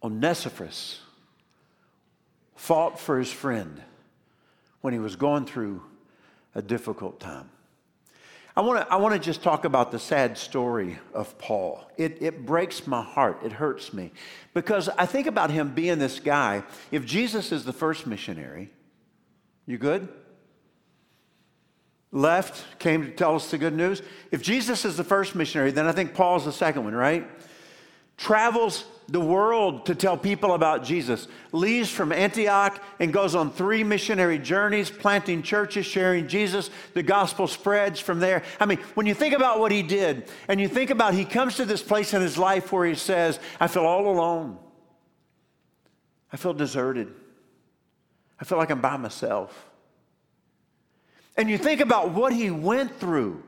Onesiphorus 0.03 1.01
fought 2.57 2.99
for 2.99 3.19
his 3.19 3.31
friend 3.31 3.83
when 4.81 4.95
he 4.95 4.99
was 4.99 5.17
going 5.17 5.45
through 5.45 5.83
a 6.55 6.63
difficult 6.63 7.21
time. 7.21 7.51
I 8.57 8.63
want 8.63 8.81
to 8.81 8.91
I 8.91 8.97
wanna 8.97 9.19
just 9.19 9.43
talk 9.43 9.67
about 9.67 9.93
the 9.93 9.99
sad 9.99 10.39
story 10.39 10.99
of 11.13 11.37
Paul. 11.37 11.85
It, 11.99 12.23
it 12.23 12.47
breaks 12.47 12.87
my 12.87 13.03
heart. 13.03 13.43
It 13.45 13.53
hurts 13.53 13.93
me. 13.93 14.13
Because 14.55 14.89
I 14.89 15.05
think 15.05 15.27
about 15.27 15.51
him 15.51 15.75
being 15.75 15.99
this 15.99 16.19
guy. 16.19 16.65
If 16.91 17.05
Jesus 17.05 17.53
is 17.53 17.67
the 17.67 17.75
first 17.75 18.07
missionary, 18.07 18.71
you 19.67 19.77
good? 19.77 20.09
Left, 22.11 22.79
came 22.79 23.05
to 23.05 23.11
tell 23.11 23.35
us 23.35 23.51
the 23.51 23.59
good 23.59 23.75
news. 23.75 24.03
If 24.31 24.43
Jesus 24.43 24.85
is 24.85 24.97
the 24.97 25.05
first 25.05 25.35
missionary, 25.35 25.71
then 25.71 25.87
I 25.87 25.93
think 25.93 26.15
Paul's 26.15 26.45
the 26.45 26.53
second 26.53 26.85
one, 26.85 26.95
right? 26.95 27.29
Travels 28.17 28.85
the 29.09 29.21
world 29.21 29.87
to 29.87 29.95
tell 29.95 30.19
people 30.19 30.53
about 30.53 30.85
Jesus, 30.85 31.29
leaves 31.53 31.91
from 31.91 32.13
Antioch 32.13 32.83
and 33.01 33.13
goes 33.13 33.35
on 33.35 33.51
three 33.51 33.83
missionary 33.83 34.39
journeys, 34.39 34.91
planting 34.91 35.43
churches, 35.43 35.87
sharing 35.87 36.29
Jesus. 36.29 36.69
The 36.93 37.03
gospel 37.03 37.47
spreads 37.47 38.01
from 38.01 38.21
there. 38.21 38.43
I 38.61 38.67
mean, 38.67 38.79
when 38.95 39.07
you 39.07 39.15
think 39.15 39.35
about 39.35 39.61
what 39.61 39.73
he 39.73 39.83
did, 39.83 40.29
and 40.47 40.61
you 40.61 40.69
think 40.69 40.91
about 40.91 41.15
he 41.15 41.25
comes 41.25 41.57
to 41.57 41.65
this 41.65 41.83
place 41.83 42.13
in 42.13 42.21
his 42.21 42.37
life 42.37 42.71
where 42.71 42.87
he 42.87 42.95
says, 42.95 43.39
I 43.59 43.67
feel 43.67 43.87
all 43.87 44.11
alone. 44.11 44.59
I 46.31 46.37
feel 46.37 46.53
deserted. 46.53 47.09
I 48.39 48.45
feel 48.45 48.59
like 48.59 48.71
I'm 48.71 48.83
by 48.83 48.99
myself 48.99 49.68
and 51.39 51.49
you 51.49 51.57
think 51.57 51.81
about 51.81 52.11
what 52.11 52.33
he 52.33 52.51
went 52.51 52.99
through 52.99 53.43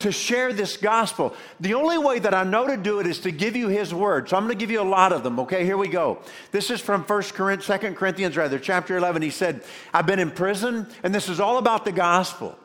to 0.00 0.12
share 0.12 0.52
this 0.52 0.76
gospel. 0.76 1.34
The 1.60 1.72
only 1.72 1.96
way 1.96 2.18
that 2.18 2.34
I 2.34 2.44
know 2.44 2.66
to 2.66 2.76
do 2.76 3.00
it 3.00 3.06
is 3.06 3.20
to 3.20 3.30
give 3.30 3.56
you 3.56 3.68
his 3.68 3.94
word. 3.94 4.28
So 4.28 4.36
I'm 4.36 4.42
going 4.44 4.52
to 4.52 4.58
give 4.58 4.70
you 4.70 4.82
a 4.82 4.84
lot 4.84 5.12
of 5.12 5.22
them, 5.22 5.40
okay? 5.40 5.64
Here 5.64 5.78
we 5.78 5.88
go. 5.88 6.18
This 6.50 6.70
is 6.70 6.82
from 6.82 7.02
1 7.02 7.22
Corinthians, 7.22 7.80
2 7.82 7.94
Corinthians 7.94 8.36
rather, 8.36 8.58
chapter 8.58 8.98
11. 8.98 9.22
He 9.22 9.30
said, 9.30 9.64
I've 9.94 10.04
been 10.04 10.18
in 10.18 10.30
prison, 10.30 10.86
and 11.02 11.14
this 11.14 11.30
is 11.30 11.40
all 11.40 11.56
about 11.56 11.86
the 11.86 11.92
gospel. 11.92 12.58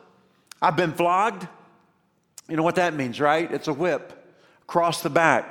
I've 0.60 0.76
been 0.76 0.92
flogged. 0.92 1.48
You 2.46 2.56
know 2.56 2.62
what 2.62 2.74
that 2.74 2.92
means, 2.92 3.18
right? 3.18 3.50
It's 3.50 3.68
a 3.68 3.72
whip 3.72 4.12
across 4.64 5.02
the 5.02 5.10
back. 5.10 5.48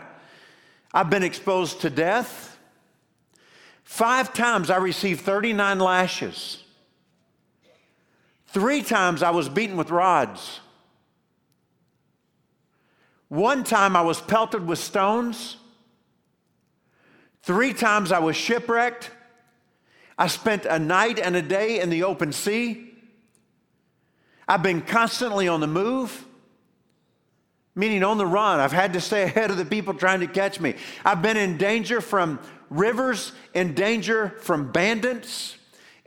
I've 0.94 1.10
been 1.10 1.24
exposed 1.24 1.82
to 1.82 1.90
death. 1.90 2.58
Five 3.84 4.36
times 4.36 4.70
I 4.70 4.78
received 4.78 5.22
39 5.22 5.80
lashes. 5.80 6.64
Three 8.52 8.82
times 8.82 9.22
I 9.22 9.30
was 9.30 9.48
beaten 9.48 9.78
with 9.78 9.92
rods. 9.92 10.60
One 13.28 13.64
time 13.64 13.96
I 13.96 14.02
was 14.02 14.20
pelted 14.20 14.66
with 14.66 14.80
stones. 14.80 15.58
Three 17.44 17.74
times 17.74 18.12
I 18.12 18.18
was 18.18 18.36
shipwrecked. 18.36 19.12
I 20.18 20.26
spent 20.26 20.66
a 20.66 20.80
night 20.80 21.20
and 21.20 21.36
a 21.36 21.44
day 21.44 21.80
in 21.80 21.92
the 21.92 22.04
open 22.04 22.32
sea. 22.32 22.92
I've 24.48 24.64
been 24.64 24.82
constantly 24.82 25.48
on 25.48 25.60
the 25.60 25.68
move, 25.68 26.26
meaning 27.76 28.04
on 28.04 28.18
the 28.18 28.26
run. 28.26 28.60
I've 28.60 28.72
had 28.72 28.94
to 28.94 29.02
stay 29.02 29.24
ahead 29.24 29.52
of 29.52 29.58
the 29.58 29.66
people 29.66 29.94
trying 29.94 30.22
to 30.22 30.28
catch 30.28 30.60
me. 30.60 30.74
I've 31.06 31.22
been 31.22 31.38
in 31.38 31.58
danger 31.58 32.02
from 32.02 32.40
rivers, 32.72 33.32
in 33.54 33.76
danger 33.76 34.38
from 34.42 34.72
bandits, 34.72 35.56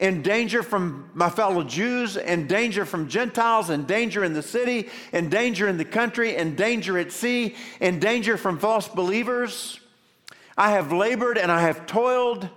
in 0.02 0.20
danger 0.20 0.64
from 0.64 1.08
my 1.14 1.30
fellow 1.30 1.62
Jews, 1.62 2.16
in 2.16 2.48
danger 2.48 2.84
from 2.84 3.08
Gentiles, 3.08 3.70
in 3.70 3.84
danger 3.84 4.24
in 4.24 4.32
the 4.32 4.42
city, 4.42 4.88
in 5.12 5.28
danger 5.28 5.68
in 5.68 5.76
the 5.76 5.84
country, 5.84 6.34
in 6.34 6.56
danger 6.56 6.98
at 6.98 7.12
sea, 7.12 7.54
in 7.80 8.00
danger 8.00 8.36
from 8.36 8.58
false 8.58 8.88
believers. 8.88 9.78
I 10.58 10.72
have 10.72 10.92
labored 10.92 11.38
and 11.38 11.52
I 11.52 11.60
have 11.60 11.86
toiled. 11.86 12.48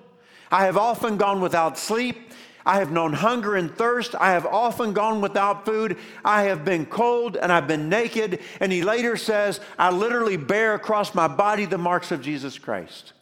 I 0.52 0.66
have 0.66 0.76
often 0.76 1.18
gone 1.18 1.40
without 1.40 1.78
sleep. 1.78 2.32
I 2.66 2.80
have 2.80 2.92
known 2.92 3.14
hunger 3.14 3.56
and 3.56 3.74
thirst. 3.74 4.16
I 4.16 4.32
have 4.32 4.48
often 4.48 4.94
gone 4.94 5.22
without 5.22 5.66
food. 5.66 5.98
I 6.26 6.44
have 6.46 6.66
been 6.66 6.88
cold 6.88 7.38
and 7.38 7.52
I've 7.52 7.68
been 7.68 7.90
naked. 7.90 8.40
And 8.60 8.72
he 8.72 8.82
later 8.82 9.18
says, 9.18 9.60
I 9.78 9.92
literally 9.92 10.36
bear 10.36 10.74
across 10.74 11.14
my 11.14 11.28
body 11.28 11.66
the 11.66 11.78
marks 11.78 12.12
of 12.12 12.24
Jesus 12.24 12.58
Christ. 12.58 13.14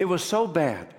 It 0.00 0.06
was 0.06 0.24
so 0.24 0.46
bad 0.46 0.94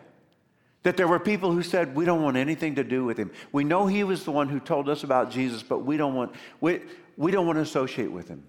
that 0.84 0.96
there 0.96 1.08
were 1.08 1.20
people 1.20 1.51
who 1.51 1.63
said, 1.63 1.96
We 1.96 2.05
don't 2.05 2.22
want 2.22 2.38
anything 2.38 2.75
to 2.75 2.84
do 2.84 3.03
with 3.03 3.17
him. 3.17 3.31
We 3.51 3.63
know 3.63 3.88
he 3.88 4.03
was 4.03 4.24
the 4.24 4.31
one 4.31 4.48
who 4.48 4.60
told 4.60 4.88
us 4.88 5.03
about 5.03 5.31
Jesus, 5.31 5.63
but 5.63 5.79
we 5.79 5.98
don't 5.98 6.13
want, 6.13 6.34
we, 6.62 6.81
we 7.17 7.31
don't 7.31 7.48
want 7.48 7.58
to 7.58 7.62
associate 7.62 8.12
with 8.12 8.27
him. 8.27 8.43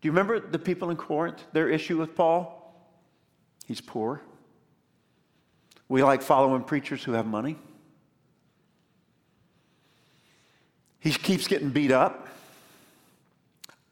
Do 0.00 0.06
you 0.06 0.12
remember 0.12 0.38
the 0.38 0.60
people 0.60 0.90
in 0.90 0.96
Corinth, 0.96 1.42
their 1.52 1.68
issue 1.68 1.98
with 1.98 2.14
Paul? 2.14 2.72
He's 3.66 3.80
poor. 3.80 4.22
We 5.88 6.04
like 6.04 6.22
following 6.22 6.62
preachers 6.62 7.02
who 7.02 7.12
have 7.12 7.26
money. 7.26 7.56
He 11.00 11.10
keeps 11.10 11.48
getting 11.48 11.70
beat 11.70 11.90
up. 11.90 12.28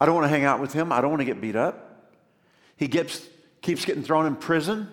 I 0.01 0.07
don't 0.07 0.15
want 0.15 0.27
to 0.27 0.29
hang 0.29 0.45
out 0.45 0.61
with 0.61 0.73
him. 0.73 0.93
I 0.93 1.01
don't 1.01 1.11
want 1.11 1.23
to 1.23 1.27
get 1.27 1.41
beat 1.41 1.57
up. 1.57 2.13
He 2.77 2.87
gets, 2.87 3.29
keeps 3.65 3.85
getting 3.87 4.03
thrown 4.03 4.27
in 4.27 4.37
prison. 4.37 4.89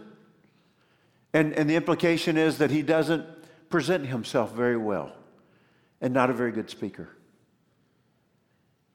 And, 1.33 1.53
and 1.53 1.69
the 1.69 1.75
implication 1.75 2.37
is 2.37 2.57
that 2.57 2.71
he 2.71 2.81
doesn't 2.81 3.25
present 3.69 4.07
himself 4.07 4.53
very 4.53 4.77
well 4.77 5.11
and 5.99 6.13
not 6.13 6.29
a 6.29 6.33
very 6.33 6.51
good 6.51 6.69
speaker. 6.69 7.09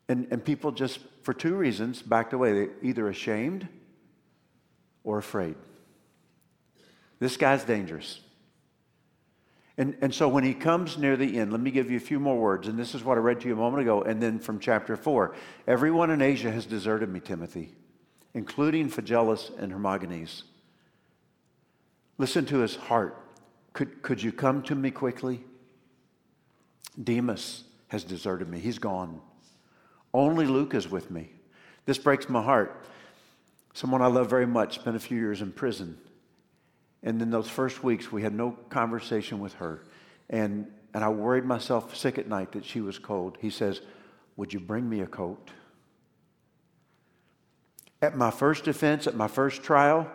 And, 0.08 0.26
and 0.30 0.44
people 0.44 0.72
just, 0.72 0.98
for 1.22 1.34
two 1.34 1.54
reasons, 1.54 2.00
backed 2.02 2.32
away. 2.32 2.52
They're 2.52 2.70
either 2.82 3.08
ashamed 3.08 3.68
or 5.04 5.18
afraid. 5.18 5.56
This 7.18 7.36
guy's 7.36 7.64
dangerous. 7.64 8.20
And, 9.78 9.96
and 10.00 10.14
so 10.14 10.26
when 10.26 10.44
he 10.44 10.54
comes 10.54 10.96
near 10.96 11.18
the 11.18 11.38
end, 11.38 11.52
let 11.52 11.60
me 11.60 11.70
give 11.70 11.90
you 11.90 11.98
a 11.98 12.00
few 12.00 12.18
more 12.18 12.38
words. 12.38 12.66
And 12.66 12.78
this 12.78 12.94
is 12.94 13.04
what 13.04 13.18
I 13.18 13.20
read 13.20 13.40
to 13.40 13.48
you 13.48 13.54
a 13.54 13.58
moment 13.58 13.82
ago. 13.82 14.02
And 14.02 14.22
then 14.22 14.38
from 14.38 14.58
chapter 14.58 14.96
4 14.96 15.34
Everyone 15.66 16.10
in 16.10 16.22
Asia 16.22 16.50
has 16.50 16.64
deserted 16.64 17.10
me, 17.10 17.20
Timothy, 17.20 17.74
including 18.36 18.90
Phygelus 18.90 19.50
and 19.58 19.72
Hermogenes. 19.72 20.42
Listen 22.18 22.44
to 22.44 22.58
his 22.58 22.76
heart. 22.76 23.18
Could, 23.72 24.02
could 24.02 24.22
you 24.22 24.30
come 24.30 24.62
to 24.64 24.74
me 24.74 24.90
quickly? 24.90 25.42
Demas 27.02 27.64
has 27.88 28.04
deserted 28.04 28.46
me. 28.50 28.58
He's 28.60 28.78
gone. 28.78 29.20
Only 30.12 30.44
Luke 30.44 30.74
is 30.74 30.90
with 30.90 31.10
me. 31.10 31.30
This 31.86 31.96
breaks 31.96 32.28
my 32.28 32.42
heart. 32.42 32.84
Someone 33.72 34.02
I 34.02 34.06
love 34.08 34.28
very 34.28 34.46
much 34.46 34.74
spent 34.74 34.96
a 34.96 35.00
few 35.00 35.18
years 35.18 35.40
in 35.40 35.50
prison. 35.50 35.96
And 37.02 37.22
in 37.22 37.30
those 37.30 37.48
first 37.48 37.82
weeks, 37.82 38.12
we 38.12 38.20
had 38.20 38.34
no 38.34 38.50
conversation 38.68 39.40
with 39.40 39.54
her. 39.54 39.82
And, 40.28 40.66
and 40.92 41.02
I 41.02 41.08
worried 41.08 41.46
myself 41.46 41.96
sick 41.96 42.18
at 42.18 42.28
night 42.28 42.52
that 42.52 42.66
she 42.66 42.82
was 42.82 42.98
cold. 42.98 43.38
He 43.40 43.48
says, 43.48 43.80
Would 44.36 44.52
you 44.52 44.60
bring 44.60 44.86
me 44.86 45.00
a 45.00 45.06
coat? 45.06 45.52
At 48.06 48.16
my 48.16 48.30
first 48.30 48.62
defense, 48.62 49.08
at 49.08 49.16
my 49.16 49.26
first 49.26 49.64
trial, 49.64 50.08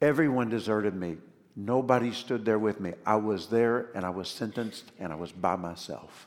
everyone 0.00 0.48
deserted 0.48 0.92
me. 0.92 1.16
Nobody 1.54 2.10
stood 2.10 2.44
there 2.44 2.58
with 2.58 2.80
me. 2.80 2.94
I 3.06 3.14
was 3.14 3.46
there 3.46 3.90
and 3.94 4.04
I 4.04 4.10
was 4.10 4.28
sentenced 4.28 4.90
and 4.98 5.12
I 5.12 5.14
was 5.14 5.30
by 5.30 5.54
myself. 5.54 6.26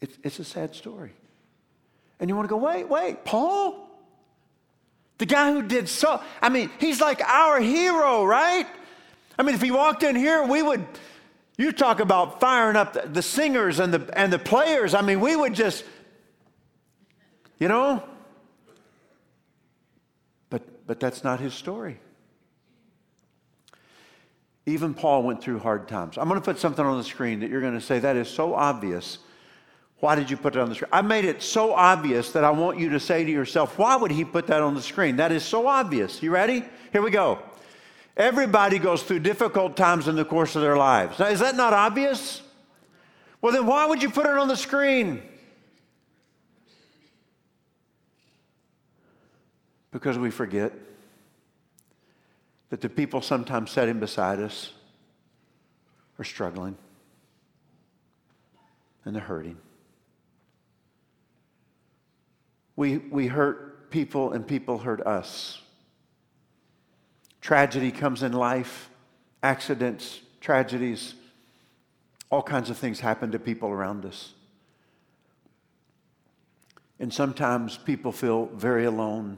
It's, 0.00 0.16
it's 0.24 0.38
a 0.38 0.44
sad 0.44 0.74
story. 0.74 1.12
And 2.18 2.30
you 2.30 2.34
want 2.34 2.48
to 2.48 2.50
go, 2.50 2.56
wait, 2.56 2.88
wait, 2.88 3.26
Paul? 3.26 3.90
The 5.18 5.26
guy 5.26 5.52
who 5.52 5.60
did 5.60 5.86
so, 5.86 6.22
I 6.40 6.48
mean, 6.48 6.70
he's 6.78 6.98
like 6.98 7.20
our 7.20 7.60
hero, 7.60 8.24
right? 8.24 8.66
I 9.38 9.42
mean, 9.42 9.54
if 9.54 9.60
he 9.60 9.70
walked 9.70 10.02
in 10.02 10.16
here, 10.16 10.42
we 10.46 10.62
would, 10.62 10.86
you 11.58 11.72
talk 11.72 12.00
about 12.00 12.40
firing 12.40 12.76
up 12.76 12.94
the, 12.94 13.02
the 13.02 13.22
singers 13.22 13.80
and 13.80 13.92
the, 13.92 14.18
and 14.18 14.32
the 14.32 14.38
players. 14.38 14.94
I 14.94 15.02
mean, 15.02 15.20
we 15.20 15.36
would 15.36 15.52
just, 15.52 15.84
you 17.62 17.68
know? 17.68 18.02
But, 20.50 20.84
but 20.84 20.98
that's 20.98 21.22
not 21.22 21.38
his 21.38 21.54
story. 21.54 22.00
Even 24.66 24.94
Paul 24.94 25.22
went 25.22 25.40
through 25.40 25.60
hard 25.60 25.86
times. 25.86 26.18
I'm 26.18 26.28
going 26.28 26.40
to 26.40 26.44
put 26.44 26.58
something 26.58 26.84
on 26.84 26.98
the 26.98 27.04
screen 27.04 27.38
that 27.40 27.50
you're 27.50 27.60
going 27.60 27.74
to 27.74 27.80
say, 27.80 28.00
that 28.00 28.16
is 28.16 28.28
so 28.28 28.54
obvious 28.54 29.18
why 30.00 30.16
did 30.16 30.28
you 30.28 30.36
put 30.36 30.56
it 30.56 30.58
on 30.58 30.68
the 30.68 30.74
screen? 30.74 30.88
I 30.90 31.00
made 31.00 31.24
it 31.24 31.40
so 31.40 31.72
obvious 31.72 32.32
that 32.32 32.42
I 32.42 32.50
want 32.50 32.76
you 32.76 32.88
to 32.88 32.98
say 32.98 33.22
to 33.22 33.30
yourself, 33.30 33.78
why 33.78 33.94
would 33.94 34.10
he 34.10 34.24
put 34.24 34.48
that 34.48 34.60
on 34.60 34.74
the 34.74 34.82
screen? 34.82 35.14
That 35.14 35.30
is 35.30 35.44
so 35.44 35.68
obvious. 35.68 36.20
You 36.20 36.32
ready? 36.32 36.64
Here 36.90 37.02
we 37.02 37.12
go. 37.12 37.38
Everybody 38.16 38.80
goes 38.80 39.04
through 39.04 39.20
difficult 39.20 39.76
times 39.76 40.08
in 40.08 40.16
the 40.16 40.24
course 40.24 40.56
of 40.56 40.62
their 40.62 40.76
lives. 40.76 41.20
Now, 41.20 41.26
is 41.26 41.38
that 41.38 41.54
not 41.54 41.72
obvious? 41.72 42.42
Well, 43.40 43.52
then 43.52 43.64
why 43.64 43.86
would 43.86 44.02
you 44.02 44.10
put 44.10 44.26
it 44.26 44.36
on 44.36 44.48
the 44.48 44.56
screen? 44.56 45.22
Because 49.92 50.18
we 50.18 50.30
forget 50.30 50.72
that 52.70 52.80
the 52.80 52.88
people 52.88 53.22
sometimes 53.22 53.70
sitting 53.70 54.00
beside 54.00 54.40
us 54.40 54.72
are 56.18 56.24
struggling 56.24 56.76
and 59.04 59.14
they're 59.14 59.22
hurting. 59.22 59.58
We, 62.76 62.98
we 62.98 63.26
hurt 63.26 63.90
people 63.90 64.32
and 64.32 64.46
people 64.46 64.78
hurt 64.78 65.02
us. 65.02 65.60
Tragedy 67.40 67.90
comes 67.90 68.22
in 68.22 68.32
life, 68.32 68.88
accidents, 69.42 70.20
tragedies, 70.40 71.14
all 72.30 72.42
kinds 72.42 72.70
of 72.70 72.78
things 72.78 73.00
happen 73.00 73.32
to 73.32 73.38
people 73.38 73.68
around 73.68 74.06
us. 74.06 74.32
And 76.98 77.12
sometimes 77.12 77.76
people 77.76 78.12
feel 78.12 78.46
very 78.54 78.84
alone, 78.84 79.36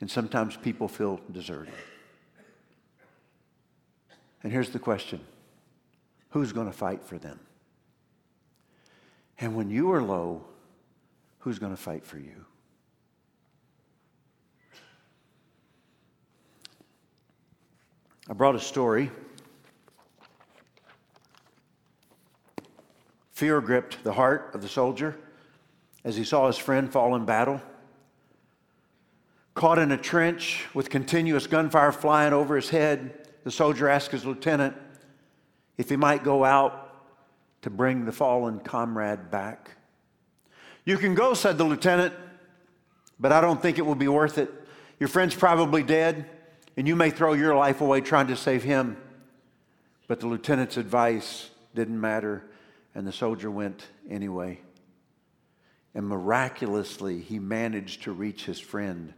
and 0.00 0.10
sometimes 0.10 0.56
people 0.56 0.88
feel 0.88 1.20
deserted. 1.32 1.74
And 4.42 4.52
here's 4.52 4.70
the 4.70 4.78
question 4.78 5.20
who's 6.30 6.52
going 6.52 6.66
to 6.66 6.72
fight 6.72 7.04
for 7.04 7.18
them? 7.18 7.40
And 9.38 9.56
when 9.56 9.70
you 9.70 9.92
are 9.92 10.02
low, 10.02 10.44
who's 11.38 11.58
going 11.58 11.74
to 11.74 11.80
fight 11.80 12.04
for 12.04 12.18
you? 12.18 12.44
I 18.28 18.32
brought 18.32 18.56
a 18.56 18.60
story. 18.60 19.10
Fear 23.32 23.60
gripped 23.60 24.02
the 24.02 24.12
heart 24.12 24.50
of 24.54 24.62
the 24.62 24.68
soldier 24.68 25.16
as 26.04 26.16
he 26.16 26.24
saw 26.24 26.46
his 26.46 26.56
friend 26.56 26.90
fall 26.90 27.14
in 27.14 27.24
battle. 27.24 27.60
Caught 29.56 29.78
in 29.78 29.90
a 29.90 29.96
trench 29.96 30.66
with 30.74 30.90
continuous 30.90 31.46
gunfire 31.46 31.90
flying 31.90 32.34
over 32.34 32.56
his 32.56 32.68
head, 32.68 33.26
the 33.42 33.50
soldier 33.50 33.88
asked 33.88 34.12
his 34.12 34.26
lieutenant 34.26 34.76
if 35.78 35.88
he 35.88 35.96
might 35.96 36.22
go 36.22 36.44
out 36.44 36.82
to 37.62 37.70
bring 37.70 38.04
the 38.04 38.12
fallen 38.12 38.60
comrade 38.60 39.30
back. 39.30 39.70
You 40.84 40.98
can 40.98 41.14
go, 41.14 41.32
said 41.32 41.56
the 41.56 41.64
lieutenant, 41.64 42.12
but 43.18 43.32
I 43.32 43.40
don't 43.40 43.60
think 43.60 43.78
it 43.78 43.86
will 43.86 43.94
be 43.94 44.08
worth 44.08 44.36
it. 44.36 44.52
Your 45.00 45.08
friend's 45.08 45.34
probably 45.34 45.82
dead 45.82 46.26
and 46.76 46.86
you 46.86 46.94
may 46.94 47.08
throw 47.08 47.32
your 47.32 47.56
life 47.56 47.80
away 47.80 48.02
trying 48.02 48.26
to 48.26 48.36
save 48.36 48.62
him. 48.62 48.98
But 50.06 50.20
the 50.20 50.26
lieutenant's 50.26 50.76
advice 50.76 51.48
didn't 51.74 51.98
matter, 51.98 52.44
and 52.94 53.06
the 53.06 53.12
soldier 53.12 53.50
went 53.50 53.86
anyway. 54.10 54.60
And 55.94 56.06
miraculously, 56.06 57.20
he 57.20 57.38
managed 57.38 58.02
to 58.02 58.12
reach 58.12 58.44
his 58.44 58.60
friend, 58.60 59.14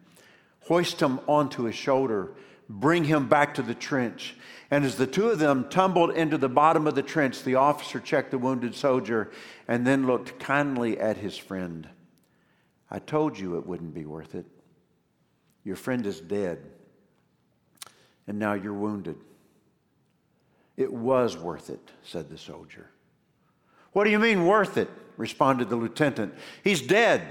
hoist 0.68 1.00
him 1.00 1.18
onto 1.26 1.64
his 1.64 1.74
shoulder, 1.74 2.33
bring 2.68 3.04
him 3.04 3.26
back 3.28 3.54
to 3.54 3.62
the 3.62 3.74
trench. 3.74 4.37
And 4.70 4.85
as 4.85 4.96
the 4.96 5.07
two 5.07 5.31
of 5.31 5.38
them 5.38 5.68
tumbled 5.70 6.11
into 6.11 6.37
the 6.37 6.48
bottom 6.48 6.87
of 6.87 6.94
the 6.94 7.02
trench, 7.02 7.42
the 7.42 7.54
officer 7.54 7.98
checked 7.98 8.31
the 8.31 8.38
wounded 8.38 8.74
soldier 8.74 9.31
and 9.66 9.87
then 9.87 10.07
looked 10.07 10.38
kindly 10.38 11.00
at 11.00 11.16
his 11.16 11.38
friend. 11.38 11.88
I 12.90 12.98
told 12.98 13.38
you 13.38 13.57
it 13.57 13.66
wouldn't 13.66 13.94
be 13.94 14.04
worth 14.04 14.35
it. 14.35 14.46
Your 15.64 15.76
friend 15.76 16.07
is 16.07 16.20
dead 16.20 16.59
and 18.26 18.38
now 18.38 18.52
you're 18.52 18.74
wounded. 18.74 19.16
It 20.76 20.92
was 20.92 21.37
worth 21.37 21.70
it, 21.70 21.81
said 22.02 22.28
the 22.28 22.38
soldier. 22.38 22.90
What 23.92 24.04
do 24.04 24.11
you 24.11 24.18
mean, 24.18 24.46
worth 24.46 24.76
it? 24.76 24.88
responded 25.16 25.68
the 25.68 25.74
lieutenant. 25.74 26.33
He's 26.62 26.81
dead. 26.81 27.26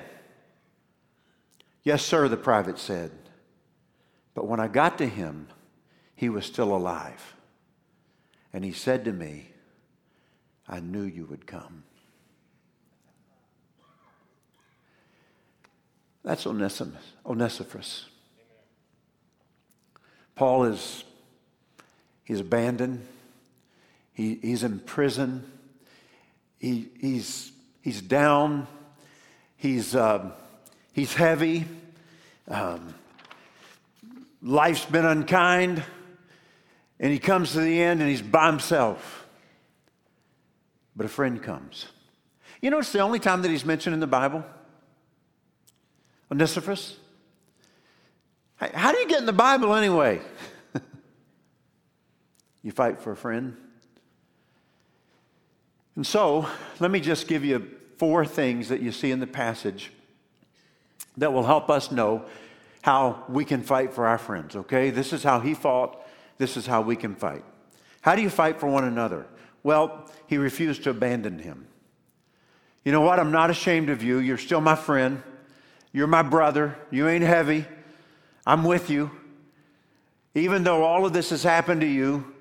Yes, 1.84 2.04
sir, 2.04 2.28
the 2.28 2.36
private 2.36 2.78
said. 2.78 3.12
But 4.38 4.46
when 4.46 4.60
I 4.60 4.68
got 4.68 5.00
to 5.00 5.08
him, 5.08 5.48
he 6.16 6.30
was 6.30 6.46
still 6.46 6.76
alive. 6.76 7.34
And 8.54 8.64
he 8.64 8.72
said 8.72 9.04
to 9.06 9.12
me, 9.12 9.48
I 10.70 10.80
knew 10.80 11.02
you 11.02 11.26
would 11.26 11.48
come. 11.48 11.82
That's 16.24 16.46
Onesimus, 16.46 17.02
Onesiphorus. 17.26 18.06
Paul 20.36 20.66
is 20.66 21.04
he's 22.24 22.42
abandoned. 22.42 23.08
He, 24.14 24.36
he's 24.36 24.62
in 24.62 24.82
prison. 24.82 25.52
He, 26.60 26.90
he's, 27.00 27.52
he's 27.82 28.04
down. 28.04 28.68
He's, 29.56 29.96
uh, 29.96 30.30
he's 30.94 31.16
heavy. 31.16 31.66
Um, 32.48 32.94
life's 34.42 34.86
been 34.86 35.06
unkind. 35.06 35.84
And 37.00 37.12
he 37.12 37.20
comes 37.20 37.52
to 37.54 37.60
the 37.60 37.82
end 37.82 38.02
and 38.02 38.10
he's 38.10 38.22
by 38.22 38.48
himself. 38.48 39.28
But 40.96 41.06
a 41.06 41.10
friend 41.10 41.42
comes. 41.42 41.86
You 42.62 42.72
know, 42.72 42.80
it's 42.80 42.92
the 42.92 43.00
only 43.00 43.20
time 43.20 43.44
that 43.44 43.52
he's 43.52 43.66
mentioned 43.66 43.94
in 43.94 44.00
the 44.00 44.08
Bible. 44.08 44.44
Onesiphorus. 46.32 46.98
How 48.56 48.92
do 48.92 48.98
you 48.98 49.08
get 49.08 49.20
in 49.20 49.28
the 49.28 49.34
Bible 49.34 49.76
anyway? 49.76 50.20
you 52.64 52.72
fight 52.72 53.00
for 53.00 53.12
a 53.12 53.16
friend. 53.16 53.56
And 55.96 56.06
so, 56.06 56.48
let 56.80 56.90
me 56.90 57.00
just 57.00 57.28
give 57.28 57.46
you 57.46 57.70
four 57.98 58.26
things 58.26 58.70
that 58.70 58.82
you 58.82 58.92
see 58.92 59.12
in 59.12 59.20
the 59.20 59.28
passage 59.28 59.92
that 61.18 61.34
will 61.34 61.44
help 61.44 61.70
us 61.70 61.92
know 61.92 62.26
how 62.88 63.22
we 63.28 63.44
can 63.44 63.62
fight 63.62 63.94
for 63.94 64.08
our 64.08 64.18
friends, 64.18 64.56
okay? 64.56 64.92
This 64.92 65.12
is 65.12 65.22
how 65.22 65.42
he 65.42 65.54
fought, 65.54 66.08
this 66.38 66.56
is 66.56 66.66
how 66.66 66.82
we 66.82 66.96
can 66.96 67.16
fight. 67.16 67.44
How 68.00 68.16
do 68.16 68.22
you 68.22 68.30
fight 68.30 68.62
for 68.62 68.68
one 68.68 68.86
another? 68.86 69.28
Well, 69.62 70.10
he 70.26 70.38
refused 70.38 70.86
to 70.86 70.92
abandon 70.92 71.38
him. 71.38 71.68
You 72.86 72.94
know 72.94 73.02
what? 73.02 73.20
I'm 73.20 73.34
not 73.34 73.50
ashamed 73.50 73.90
of 73.90 74.04
you. 74.04 74.20
You're 74.20 74.38
still 74.38 74.62
my 74.62 74.76
friend. 74.76 75.22
You're 75.92 76.08
my 76.08 76.22
brother. 76.22 76.78
You 76.90 77.10
ain't 77.10 77.26
heavy. 77.26 77.66
I'm 78.46 78.64
with 78.64 78.90
you. 78.90 79.12
Even 80.34 80.64
though 80.64 80.86
all 80.86 81.06
of 81.06 81.12
this 81.12 81.32
has 81.32 81.44
happened 81.44 81.82
to 81.82 81.88
you, 81.88 82.34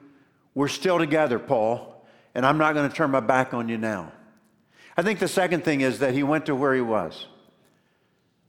we're 0.55 0.69
still 0.69 1.01
together, 1.01 1.41
Paul, 1.41 2.07
and 2.37 2.47
I'm 2.47 2.57
not 2.57 2.75
going 2.75 2.89
to 2.89 2.95
turn 2.95 3.11
my 3.11 3.19
back 3.19 3.53
on 3.53 3.69
you 3.69 3.79
now. 3.79 4.13
I 4.97 5.03
think 5.03 5.19
the 5.19 5.27
second 5.27 5.65
thing 5.65 5.81
is 5.81 5.99
that 5.99 6.15
he 6.15 6.23
went 6.23 6.47
to 6.47 6.55
where 6.55 6.73
he 6.73 6.81
was. 6.83 7.27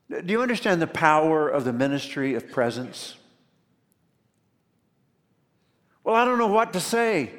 Do 0.10 0.32
you 0.32 0.42
understand 0.42 0.82
the 0.82 0.88
power 0.88 1.50
of 1.50 1.66
the 1.66 1.74
ministry 1.74 2.36
of 2.36 2.50
presence? 2.52 3.16
Well, 6.04 6.16
I 6.16 6.24
don't 6.24 6.38
know 6.38 6.48
what 6.48 6.74
to 6.74 6.80
say. 6.80 7.34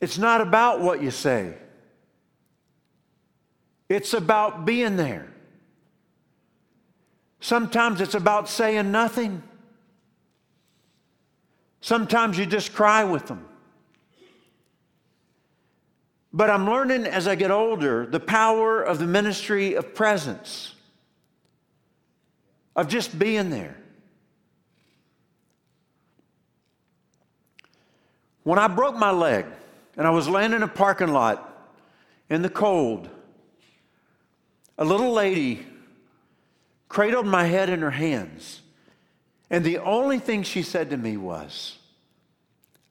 It's 0.00 0.18
not 0.18 0.40
about 0.40 0.80
what 0.80 1.02
you 1.02 1.10
say, 1.10 1.54
it's 3.88 4.14
about 4.14 4.64
being 4.64 4.96
there. 4.96 5.28
Sometimes 7.40 8.00
it's 8.00 8.14
about 8.14 8.48
saying 8.48 8.90
nothing. 8.90 9.42
Sometimes 11.82 12.38
you 12.38 12.46
just 12.46 12.72
cry 12.72 13.04
with 13.04 13.26
them. 13.26 13.46
But 16.34 16.50
I'm 16.50 16.68
learning 16.68 17.06
as 17.06 17.28
I 17.28 17.36
get 17.36 17.52
older 17.52 18.06
the 18.06 18.18
power 18.18 18.82
of 18.82 18.98
the 18.98 19.06
ministry 19.06 19.74
of 19.74 19.94
presence, 19.94 20.74
of 22.74 22.88
just 22.88 23.16
being 23.16 23.50
there. 23.50 23.76
When 28.42 28.58
I 28.58 28.66
broke 28.66 28.96
my 28.96 29.12
leg 29.12 29.46
and 29.96 30.08
I 30.08 30.10
was 30.10 30.28
laying 30.28 30.52
in 30.52 30.64
a 30.64 30.68
parking 30.68 31.12
lot 31.12 31.72
in 32.28 32.42
the 32.42 32.50
cold, 32.50 33.08
a 34.76 34.84
little 34.84 35.12
lady 35.12 35.64
cradled 36.88 37.26
my 37.26 37.44
head 37.44 37.70
in 37.70 37.80
her 37.80 37.92
hands. 37.92 38.60
And 39.50 39.64
the 39.64 39.78
only 39.78 40.18
thing 40.18 40.42
she 40.42 40.64
said 40.64 40.90
to 40.90 40.96
me 40.96 41.16
was, 41.16 41.78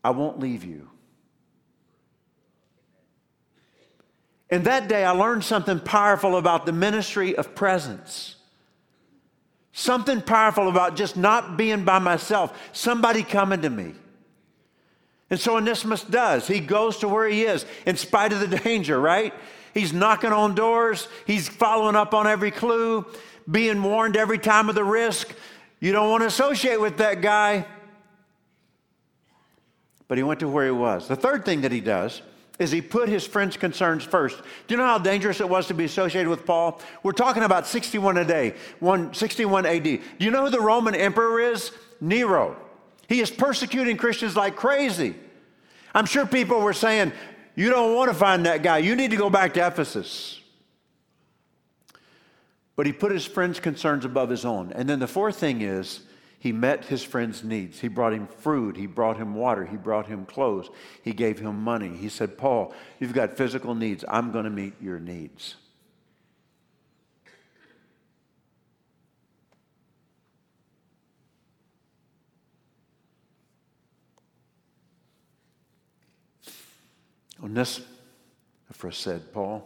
I 0.01 0.12
won't 0.12 0.39
leave 0.39 0.63
you. 0.63 0.88
And 4.53 4.65
that 4.65 4.87
day, 4.87 5.03
I 5.03 5.09
learned 5.09 5.43
something 5.43 5.79
powerful 5.79 6.37
about 6.37 6.67
the 6.67 6.71
ministry 6.71 7.35
of 7.35 7.55
presence. 7.55 8.35
Something 9.71 10.21
powerful 10.21 10.69
about 10.69 10.95
just 10.95 11.17
not 11.17 11.57
being 11.57 11.85
by 11.85 11.97
myself, 11.97 12.55
somebody 12.71 13.23
coming 13.23 13.63
to 13.63 13.69
me. 13.71 13.95
And 15.31 15.39
so 15.39 15.57
Onesimus 15.57 16.03
does. 16.03 16.45
He 16.45 16.59
goes 16.59 16.99
to 16.99 17.07
where 17.07 17.27
he 17.27 17.45
is 17.45 17.65
in 17.87 17.97
spite 17.97 18.31
of 18.31 18.47
the 18.47 18.57
danger, 18.59 18.99
right? 18.99 19.33
He's 19.73 19.91
knocking 19.91 20.31
on 20.31 20.53
doors, 20.53 21.07
he's 21.25 21.49
following 21.49 21.95
up 21.95 22.13
on 22.13 22.27
every 22.27 22.51
clue 22.51 23.07
being 23.49 23.81
warned 23.81 24.15
every 24.15 24.37
time 24.37 24.69
of 24.69 24.75
the 24.75 24.83
risk. 24.83 25.33
You 25.79 25.93
don't 25.93 26.11
want 26.11 26.21
to 26.21 26.27
associate 26.27 26.79
with 26.79 26.97
that 26.97 27.23
guy. 27.23 27.65
But 30.07 30.19
he 30.19 30.23
went 30.23 30.41
to 30.41 30.47
where 30.47 30.65
he 30.65 30.71
was. 30.71 31.07
The 31.07 31.15
third 31.15 31.43
thing 31.43 31.61
that 31.61 31.71
he 31.71 31.81
does 31.81 32.21
is 32.59 32.71
he 32.71 32.81
put 32.81 33.09
his 33.09 33.25
friend's 33.25 33.57
concerns 33.57 34.03
first. 34.03 34.37
Do 34.67 34.73
you 34.73 34.77
know 34.77 34.85
how 34.85 34.99
dangerous 34.99 35.39
it 35.39 35.49
was 35.49 35.67
to 35.67 35.73
be 35.73 35.85
associated 35.85 36.29
with 36.29 36.45
Paul? 36.45 36.79
We're 37.01 37.11
talking 37.11 37.43
about 37.43 37.65
61 37.65 38.17
a 38.17 38.25
day, 38.25 38.55
161 38.79 39.65
AD. 39.65 39.83
Do 39.83 39.99
you 40.19 40.31
know 40.31 40.45
who 40.45 40.51
the 40.51 40.61
Roman 40.61 40.93
emperor 40.93 41.39
is? 41.39 41.71
Nero. 41.99 42.55
He 43.07 43.21
is 43.21 43.31
persecuting 43.31 43.97
Christians 43.97 44.35
like 44.35 44.55
crazy. 44.55 45.15
I'm 45.95 46.05
sure 46.05 46.25
people 46.25 46.61
were 46.61 46.73
saying, 46.73 47.11
You 47.55 47.69
don't 47.69 47.95
want 47.95 48.11
to 48.11 48.17
find 48.17 48.45
that 48.45 48.61
guy. 48.61 48.79
You 48.79 48.95
need 48.95 49.11
to 49.11 49.17
go 49.17 49.29
back 49.29 49.53
to 49.55 49.65
Ephesus. 49.65 50.39
But 52.75 52.85
he 52.85 52.91
put 52.91 53.11
his 53.11 53.25
friend's 53.25 53.59
concerns 53.59 54.05
above 54.05 54.29
his 54.29 54.45
own. 54.45 54.71
And 54.73 54.89
then 54.89 54.99
the 54.99 55.07
fourth 55.07 55.37
thing 55.37 55.61
is, 55.61 56.01
he 56.43 56.51
met 56.51 56.84
his 56.84 57.01
friend's 57.01 57.41
needs. 57.41 57.79
He 57.79 57.88
brought 57.88 58.12
him 58.12 58.27
food. 58.27 58.75
He 58.75 58.86
brought 58.86 59.15
him 59.15 59.34
water. 59.34 59.63
He 59.63 59.77
brought 59.77 60.08
him 60.08 60.25
clothes. 60.25 60.69
He 61.01 61.13
gave 61.13 61.39
him 61.39 61.63
money. 61.63 61.95
He 61.95 62.10
said, 62.10 62.38
Paul, 62.38 62.73
you've 62.99 63.13
got 63.13 63.38
physical 63.38 63.73
needs. 63.73 64.03
I'm 64.10 64.34
going 64.34 64.43
to 64.43 64.49
meet 64.49 64.73
your 64.82 64.99
needs. 64.99 65.56
Onesiphorus 77.41 77.88
said, 78.97 79.32
Paul, 79.32 79.65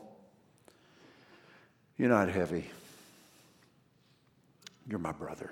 you're 1.98 2.10
not 2.10 2.30
heavy. 2.30 2.70
You're 4.88 5.00
my 5.00 5.12
brother. 5.12 5.52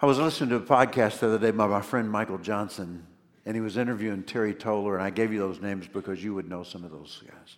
I 0.00 0.06
was 0.06 0.18
listening 0.18 0.50
to 0.50 0.56
a 0.56 0.60
podcast 0.60 1.18
the 1.18 1.26
other 1.26 1.40
day 1.40 1.50
by 1.50 1.66
my 1.66 1.80
friend 1.80 2.08
Michael 2.08 2.38
Johnson, 2.38 3.04
and 3.44 3.56
he 3.56 3.60
was 3.60 3.76
interviewing 3.76 4.22
Terry 4.22 4.54
Toler, 4.54 4.94
and 4.94 5.02
I 5.02 5.10
gave 5.10 5.32
you 5.32 5.40
those 5.40 5.60
names 5.60 5.88
because 5.88 6.22
you 6.22 6.34
would 6.34 6.48
know 6.48 6.62
some 6.62 6.84
of 6.84 6.92
those 6.92 7.20
guys. 7.26 7.56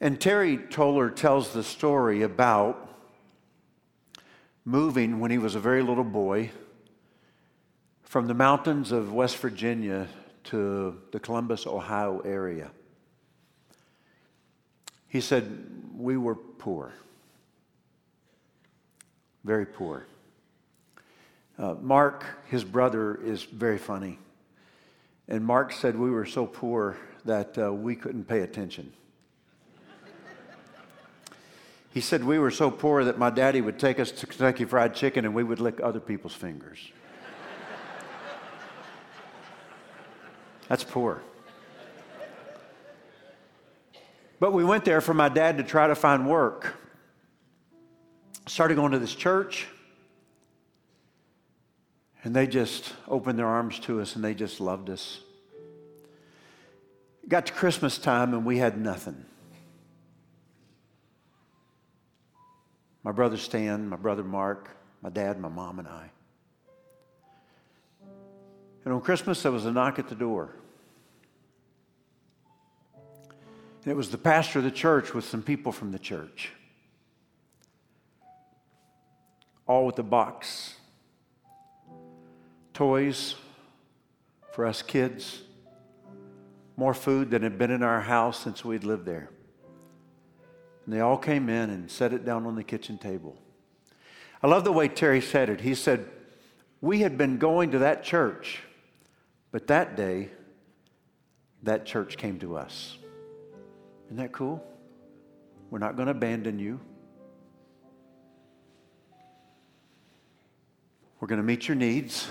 And 0.00 0.18
Terry 0.18 0.56
Toler 0.56 1.10
tells 1.10 1.52
the 1.52 1.62
story 1.62 2.22
about 2.22 2.88
moving 4.64 5.20
when 5.20 5.30
he 5.30 5.36
was 5.36 5.54
a 5.54 5.60
very 5.60 5.82
little 5.82 6.02
boy 6.02 6.50
from 8.02 8.26
the 8.26 8.32
mountains 8.32 8.92
of 8.92 9.12
West 9.12 9.36
Virginia 9.36 10.08
to 10.44 10.98
the 11.12 11.20
Columbus, 11.20 11.66
Ohio 11.66 12.20
area. 12.20 12.70
He 15.08 15.20
said, 15.20 15.66
We 15.94 16.16
were 16.16 16.36
poor, 16.36 16.94
very 19.44 19.66
poor. 19.66 20.06
Uh, 21.58 21.74
Mark, 21.80 22.24
his 22.46 22.64
brother, 22.64 23.20
is 23.22 23.42
very 23.42 23.78
funny. 23.78 24.18
And 25.28 25.44
Mark 25.44 25.72
said 25.72 25.96
we 25.96 26.10
were 26.10 26.26
so 26.26 26.46
poor 26.46 26.96
that 27.24 27.56
uh, 27.58 27.72
we 27.72 27.94
couldn't 27.94 28.24
pay 28.24 28.40
attention. 28.40 28.92
he 31.92 32.00
said 32.00 32.24
we 32.24 32.38
were 32.38 32.50
so 32.50 32.70
poor 32.70 33.04
that 33.04 33.18
my 33.18 33.30
daddy 33.30 33.60
would 33.60 33.78
take 33.78 34.00
us 34.00 34.10
to 34.10 34.26
Kentucky 34.26 34.64
Fried 34.64 34.94
Chicken 34.94 35.24
and 35.24 35.34
we 35.34 35.44
would 35.44 35.60
lick 35.60 35.80
other 35.82 36.00
people's 36.00 36.34
fingers. 36.34 36.78
That's 40.68 40.84
poor. 40.84 41.22
But 44.40 44.54
we 44.54 44.64
went 44.64 44.86
there 44.86 45.02
for 45.02 45.12
my 45.12 45.28
dad 45.28 45.58
to 45.58 45.62
try 45.62 45.86
to 45.86 45.94
find 45.94 46.26
work. 46.26 46.79
Started 48.50 48.74
going 48.74 48.92
to 48.92 48.98
this 48.98 49.14
church, 49.14 49.66
and 52.24 52.34
they 52.34 52.46
just 52.46 52.92
opened 53.06 53.38
their 53.38 53.46
arms 53.46 53.78
to 53.80 54.00
us 54.00 54.16
and 54.16 54.24
they 54.24 54.34
just 54.34 54.60
loved 54.60 54.90
us. 54.90 55.20
Got 57.28 57.46
to 57.46 57.52
Christmas 57.52 57.96
time 57.96 58.34
and 58.34 58.44
we 58.44 58.58
had 58.58 58.78
nothing. 58.78 59.24
my 63.02 63.12
brother 63.12 63.36
Stan, 63.36 63.88
my 63.88 63.96
brother 63.96 64.22
Mark, 64.22 64.76
my 65.02 65.08
dad, 65.10 65.40
my 65.40 65.48
mom, 65.48 65.78
and 65.78 65.88
I. 65.88 66.10
And 68.84 68.94
on 68.94 69.00
Christmas, 69.00 69.42
there 69.42 69.52
was 69.52 69.66
a 69.66 69.72
knock 69.72 69.98
at 69.98 70.08
the 70.08 70.14
door. 70.14 70.50
And 72.94 73.92
it 73.92 73.96
was 73.96 74.10
the 74.10 74.18
pastor 74.18 74.58
of 74.58 74.64
the 74.64 74.70
church 74.70 75.14
with 75.14 75.24
some 75.24 75.42
people 75.42 75.72
from 75.72 75.92
the 75.92 75.98
church, 75.98 76.52
all 79.70 79.86
with 79.86 80.00
a 80.00 80.02
box. 80.02 80.74
Toys 82.74 83.36
for 84.50 84.66
us 84.66 84.82
kids, 84.82 85.42
more 86.76 86.92
food 86.92 87.30
than 87.30 87.42
had 87.42 87.56
been 87.56 87.70
in 87.70 87.84
our 87.84 88.00
house 88.00 88.40
since 88.40 88.64
we'd 88.64 88.82
lived 88.82 89.06
there. 89.06 89.30
And 90.84 90.92
they 90.92 90.98
all 90.98 91.16
came 91.16 91.48
in 91.48 91.70
and 91.70 91.88
set 91.88 92.12
it 92.12 92.24
down 92.24 92.46
on 92.46 92.56
the 92.56 92.64
kitchen 92.64 92.98
table. 92.98 93.36
I 94.42 94.48
love 94.48 94.64
the 94.64 94.72
way 94.72 94.88
Terry 94.88 95.20
said 95.20 95.48
it. 95.48 95.60
He 95.60 95.76
said, 95.76 96.04
We 96.80 97.02
had 97.02 97.16
been 97.16 97.38
going 97.38 97.70
to 97.70 97.78
that 97.78 98.02
church, 98.02 98.64
but 99.52 99.68
that 99.68 99.96
day, 99.96 100.30
that 101.62 101.86
church 101.86 102.16
came 102.16 102.40
to 102.40 102.56
us. 102.56 102.98
Isn't 104.06 104.16
that 104.16 104.32
cool? 104.32 104.64
We're 105.70 105.78
not 105.78 105.94
going 105.94 106.06
to 106.06 106.12
abandon 106.12 106.58
you. 106.58 106.80
We're 111.20 111.28
going 111.28 111.40
to 111.40 111.46
meet 111.46 111.68
your 111.68 111.74
needs. 111.74 112.28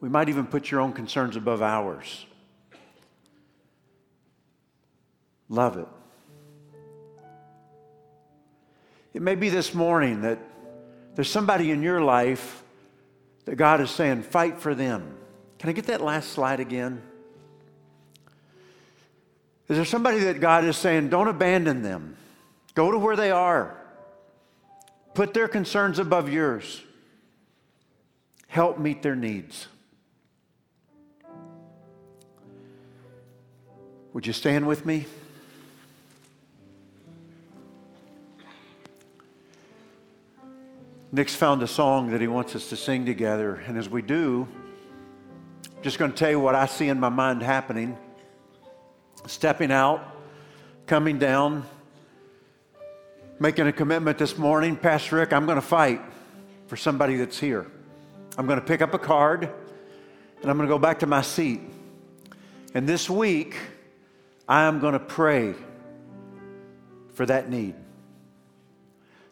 We 0.00 0.08
might 0.08 0.28
even 0.28 0.46
put 0.46 0.70
your 0.70 0.80
own 0.80 0.92
concerns 0.92 1.36
above 1.36 1.62
ours. 1.62 2.24
Love 5.48 5.76
it. 5.76 5.88
It 9.12 9.22
may 9.22 9.34
be 9.34 9.48
this 9.48 9.74
morning 9.74 10.22
that 10.22 10.38
there's 11.16 11.28
somebody 11.28 11.72
in 11.72 11.82
your 11.82 12.00
life 12.00 12.62
that 13.46 13.56
God 13.56 13.80
is 13.80 13.90
saying, 13.90 14.22
fight 14.22 14.60
for 14.60 14.74
them. 14.74 15.16
Can 15.58 15.68
I 15.68 15.72
get 15.72 15.86
that 15.86 16.00
last 16.00 16.30
slide 16.30 16.60
again? 16.60 17.02
Is 19.68 19.76
there 19.76 19.84
somebody 19.84 20.20
that 20.20 20.40
God 20.40 20.64
is 20.64 20.76
saying, 20.76 21.08
don't 21.08 21.28
abandon 21.28 21.82
them? 21.82 22.16
Go 22.74 22.92
to 22.92 22.98
where 22.98 23.16
they 23.16 23.32
are. 23.32 23.76
Put 25.14 25.34
their 25.34 25.48
concerns 25.48 25.98
above 25.98 26.28
yours. 26.28 26.82
Help 28.46 28.78
meet 28.78 29.02
their 29.02 29.16
needs. 29.16 29.68
Would 34.12 34.26
you 34.26 34.32
stand 34.32 34.66
with 34.66 34.84
me? 34.84 35.06
Nick's 41.12 41.34
found 41.34 41.62
a 41.62 41.66
song 41.66 42.10
that 42.10 42.20
he 42.20 42.28
wants 42.28 42.54
us 42.54 42.68
to 42.68 42.76
sing 42.76 43.04
together. 43.04 43.56
And 43.66 43.76
as 43.76 43.88
we 43.88 44.00
do, 44.00 44.46
I'm 45.76 45.82
just 45.82 45.98
going 45.98 46.12
to 46.12 46.16
tell 46.16 46.30
you 46.30 46.38
what 46.38 46.54
I 46.54 46.66
see 46.66 46.88
in 46.88 47.00
my 47.00 47.08
mind 47.08 47.42
happening. 47.42 47.98
Stepping 49.26 49.72
out, 49.72 50.16
coming 50.86 51.18
down, 51.18 51.64
making 53.40 53.66
a 53.66 53.72
commitment 53.72 54.18
this 54.18 54.36
morning. 54.36 54.76
Pastor 54.76 55.16
Rick, 55.16 55.32
I'm 55.32 55.46
going 55.46 55.56
to 55.56 55.62
fight 55.62 56.02
for 56.66 56.76
somebody 56.76 57.16
that's 57.16 57.38
here. 57.38 57.66
I'm 58.36 58.46
going 58.46 58.60
to 58.60 58.64
pick 58.64 58.82
up 58.82 58.92
a 58.92 58.98
card 58.98 59.44
and 60.42 60.50
I'm 60.50 60.58
going 60.58 60.68
to 60.68 60.72
go 60.72 60.78
back 60.78 60.98
to 60.98 61.06
my 61.06 61.22
seat. 61.22 61.62
And 62.74 62.86
this 62.86 63.08
week, 63.08 63.56
I 64.46 64.64
am 64.64 64.78
going 64.78 64.92
to 64.92 65.00
pray 65.00 65.54
for 67.14 67.24
that 67.24 67.48
need. 67.48 67.74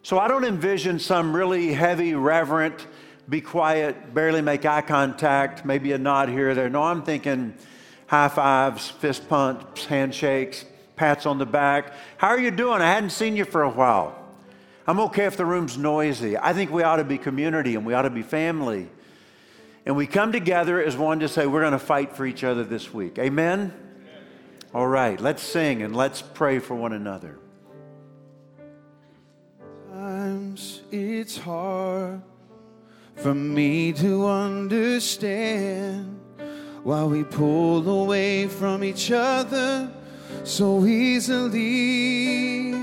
So 0.01 0.17
I 0.17 0.27
don't 0.27 0.43
envision 0.43 0.97
some 0.97 1.35
really 1.35 1.71
heavy, 1.71 2.15
reverent, 2.15 2.87
be 3.29 3.41
quiet, 3.41 4.11
barely 4.11 4.41
make 4.41 4.65
eye 4.65 4.81
contact, 4.81 5.65
maybe 5.65 5.91
a 5.91 5.99
nod 5.99 6.29
here 6.29 6.49
or 6.49 6.55
there. 6.55 6.69
No, 6.69 6.81
I'm 6.81 7.03
thinking 7.03 7.53
high 8.07 8.29
fives, 8.29 8.89
fist 8.89 9.29
pumps, 9.29 9.85
handshakes, 9.85 10.65
pats 10.99 11.25
on 11.25 11.37
the 11.37 11.45
back. 11.45 11.93
How 12.17 12.27
are 12.27 12.39
you 12.39 12.51
doing? 12.51 12.81
I 12.81 12.87
hadn't 12.87 13.11
seen 13.11 13.37
you 13.37 13.45
for 13.45 13.63
a 13.63 13.69
while. 13.69 14.15
I'm 14.85 14.99
okay 14.99 15.23
if 15.23 15.37
the 15.37 15.45
room's 15.45 15.77
noisy. 15.77 16.37
I 16.37 16.51
think 16.51 16.71
we 16.71 16.83
ought 16.83 16.97
to 16.97 17.05
be 17.05 17.17
community 17.17 17.75
and 17.75 17.85
we 17.85 17.93
ought 17.93 18.01
to 18.01 18.09
be 18.09 18.21
family. 18.21 18.89
And 19.85 19.95
we 19.95 20.07
come 20.07 20.33
together 20.33 20.83
as 20.83 20.97
one 20.97 21.21
to 21.21 21.29
say, 21.29 21.47
we're 21.47 21.61
going 21.61 21.71
to 21.71 21.79
fight 21.79 22.17
for 22.17 22.25
each 22.25 22.43
other 22.43 22.65
this 22.65 22.93
week. 22.93 23.17
Amen? 23.17 23.73
All 24.73 24.87
right, 24.87 25.19
let's 25.21 25.41
sing 25.41 25.83
and 25.83 25.95
let's 25.95 26.21
pray 26.21 26.59
for 26.59 26.75
one 26.75 26.91
another. 26.91 27.39
Sometimes 29.87 30.81
it's 30.91 31.37
hard 31.37 32.21
for 33.15 33.33
me 33.33 33.93
to 33.93 34.27
understand 34.27 36.19
why 36.83 37.05
we 37.05 37.23
pull 37.23 37.87
away 37.89 38.47
from 38.47 38.83
each 38.83 39.11
other 39.11 39.91
so 40.43 40.85
easily, 40.85 42.73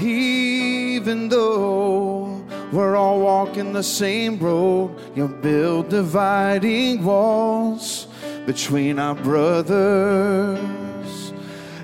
even 0.00 1.28
though 1.28 2.44
we're 2.72 2.96
all 2.96 3.20
walking 3.20 3.72
the 3.72 3.82
same 3.82 4.38
road. 4.38 4.94
You 5.14 5.28
build 5.28 5.88
dividing 5.88 7.02
walls 7.02 8.06
between 8.46 8.98
our 8.98 9.14
brothers 9.14 10.58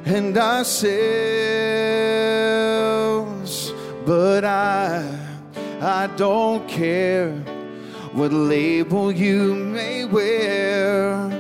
and 0.05 0.37
ourselves. 0.37 0.93
But 4.05 4.45
I, 4.45 5.19
I 5.81 6.07
don't 6.17 6.69
care 6.69 7.33
what 8.13 8.33
label 8.33 9.11
you 9.11 9.55
may 9.55 10.05
wear. 10.05 11.34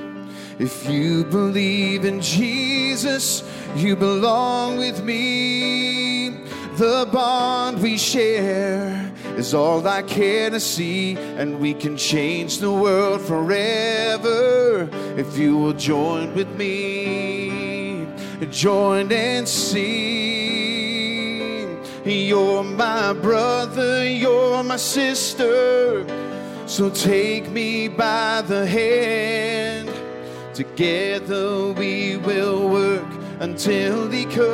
If 0.58 0.88
you 0.88 1.24
believe 1.24 2.04
in 2.04 2.20
Jesus, 2.20 3.42
you 3.74 3.96
belong 3.96 4.78
with 4.78 5.02
me. 5.02 6.30
The 6.76 7.08
bond 7.12 7.82
we 7.82 7.98
share 7.98 9.12
is 9.36 9.52
all 9.54 9.86
I 9.86 10.02
care 10.02 10.50
to 10.50 10.60
see, 10.60 11.16
and 11.16 11.58
we 11.58 11.74
can 11.74 11.96
change 11.96 12.58
the 12.58 12.70
world 12.70 13.20
forever 13.20 14.88
if 15.16 15.36
you 15.36 15.56
will 15.56 15.72
join 15.72 16.34
with 16.34 16.48
me. 16.56 18.06
Join 18.50 19.10
and 19.10 19.48
sing. 19.48 20.54
You're 22.04 22.62
my 22.62 23.12
brother, 23.14 24.06
you're 24.06 24.62
my 24.62 24.76
sister. 24.76 26.06
So 26.66 26.90
take 26.90 27.50
me 27.50 27.88
by 27.88 28.42
the 28.42 28.66
hand. 28.66 29.73
Together 30.54 31.72
we 31.72 32.16
will 32.18 32.68
work 32.68 33.08
until 33.40 34.08
he 34.08 34.24
comes. 34.24 34.44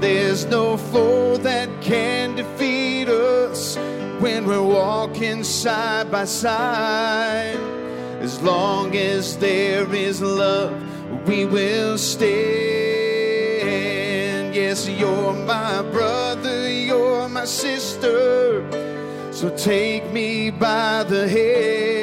There's 0.00 0.44
no 0.44 0.76
foe 0.76 1.38
that 1.38 1.70
can 1.80 2.36
defeat 2.36 3.08
us 3.08 3.78
when 4.20 4.44
we're 4.44 4.60
walking 4.60 5.44
side 5.44 6.10
by 6.10 6.26
side. 6.26 7.56
As 8.20 8.42
long 8.42 8.94
as 8.94 9.38
there 9.38 9.90
is 9.94 10.20
love, 10.20 10.74
we 11.26 11.46
will 11.46 11.96
stand. 11.96 12.34
Yes, 14.54 14.86
you're 14.90 15.32
my 15.32 15.80
brother, 15.90 16.68
you're 16.68 17.30
my 17.30 17.46
sister. 17.46 18.62
So 19.32 19.48
take 19.56 20.12
me 20.12 20.50
by 20.50 21.02
the 21.04 21.26
hand. 21.26 21.95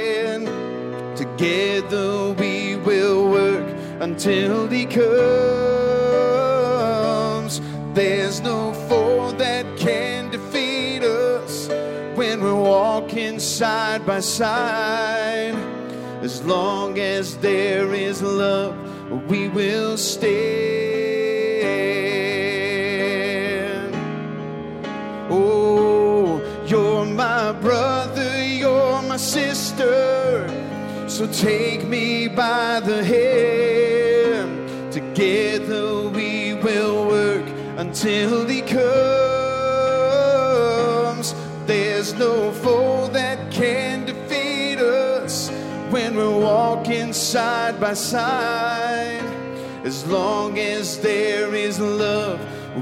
Together 1.44 2.32
we 2.40 2.78
will 2.78 3.30
work 3.30 3.68
until 4.00 4.66
he 4.70 4.86
comes. 4.86 5.04
There's 7.94 8.40
no 8.40 8.72
foe 8.88 9.34
that 9.34 9.66
can 9.76 10.30
defeat 10.30 11.04
us 11.04 11.68
when 12.16 12.42
we're 12.42 12.56
walking 12.56 13.40
side 13.40 14.06
by 14.06 14.22
side. 14.22 15.56
As 16.22 16.42
long 16.46 16.98
as 16.98 17.36
there 17.40 17.94
is 17.94 18.22
love, 18.22 18.78
we 19.30 19.50
will 19.50 19.98
stand. 19.98 20.24
Oh, 25.30 26.42
you're 26.66 27.04
my 27.04 27.52
brother, 27.52 28.46
you're 28.46 29.02
my 29.02 29.18
sister. 29.18 30.53
So 31.14 31.28
take 31.28 31.86
me 31.86 32.28
by 32.28 32.80
the 32.80 33.04
hand. 33.04 34.92
Together 34.92 36.10
we 36.10 36.56
will 36.56 37.06
work 37.06 37.46
until 37.78 38.48
he 38.48 38.62
comes. 38.62 38.82
There's 41.68 42.16
no 42.16 42.52
foe 42.52 43.10
that 43.10 43.52
can 43.52 44.06
defeat 44.06 44.80
us 44.80 45.52
when 45.92 46.16
we're 46.16 46.36
walking 46.36 47.14
side 47.14 47.80
by 47.80 47.94
side. 47.94 49.22
As 49.84 50.04
long 50.08 50.58
as 50.58 50.98
there 50.98 51.54
is 51.54 51.80
love, 51.80 52.40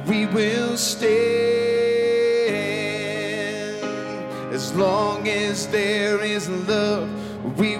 we 0.08 0.26
will 0.28 0.78
stand. 0.78 1.12
As 4.54 4.74
long 4.74 5.28
as 5.28 5.68
there 5.68 6.24
is 6.24 6.48
love, 6.48 7.10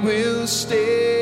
will 0.02 0.48
stand. 0.48 1.21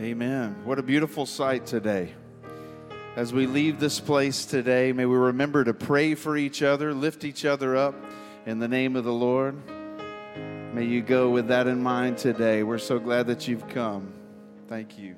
Amen. 0.00 0.56
What 0.64 0.78
a 0.78 0.82
beautiful 0.82 1.26
sight 1.26 1.66
today. 1.66 2.14
As 3.16 3.34
we 3.34 3.46
leave 3.46 3.78
this 3.78 4.00
place 4.00 4.46
today, 4.46 4.92
may 4.92 5.04
we 5.04 5.14
remember 5.14 5.62
to 5.62 5.74
pray 5.74 6.14
for 6.14 6.38
each 6.38 6.62
other, 6.62 6.94
lift 6.94 7.22
each 7.22 7.44
other 7.44 7.76
up 7.76 7.94
in 8.46 8.60
the 8.60 8.68
name 8.68 8.96
of 8.96 9.04
the 9.04 9.12
Lord. 9.12 9.60
May 10.72 10.86
you 10.86 11.02
go 11.02 11.28
with 11.28 11.48
that 11.48 11.66
in 11.66 11.82
mind 11.82 12.16
today. 12.16 12.62
We're 12.62 12.78
so 12.78 12.98
glad 12.98 13.26
that 13.26 13.46
you've 13.46 13.68
come. 13.68 14.14
Thank 14.68 14.98
you. 14.98 15.16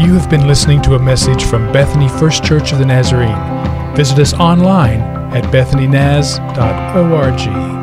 You 0.00 0.14
have 0.14 0.30
been 0.30 0.46
listening 0.46 0.80
to 0.82 0.94
a 0.94 0.98
message 0.98 1.44
from 1.44 1.70
Bethany 1.70 2.08
First 2.08 2.44
Church 2.44 2.72
of 2.72 2.78
the 2.78 2.86
Nazarene. 2.86 3.94
Visit 3.94 4.20
us 4.20 4.32
online 4.32 5.00
at 5.34 5.44
bethanynaz.org. 5.52 7.73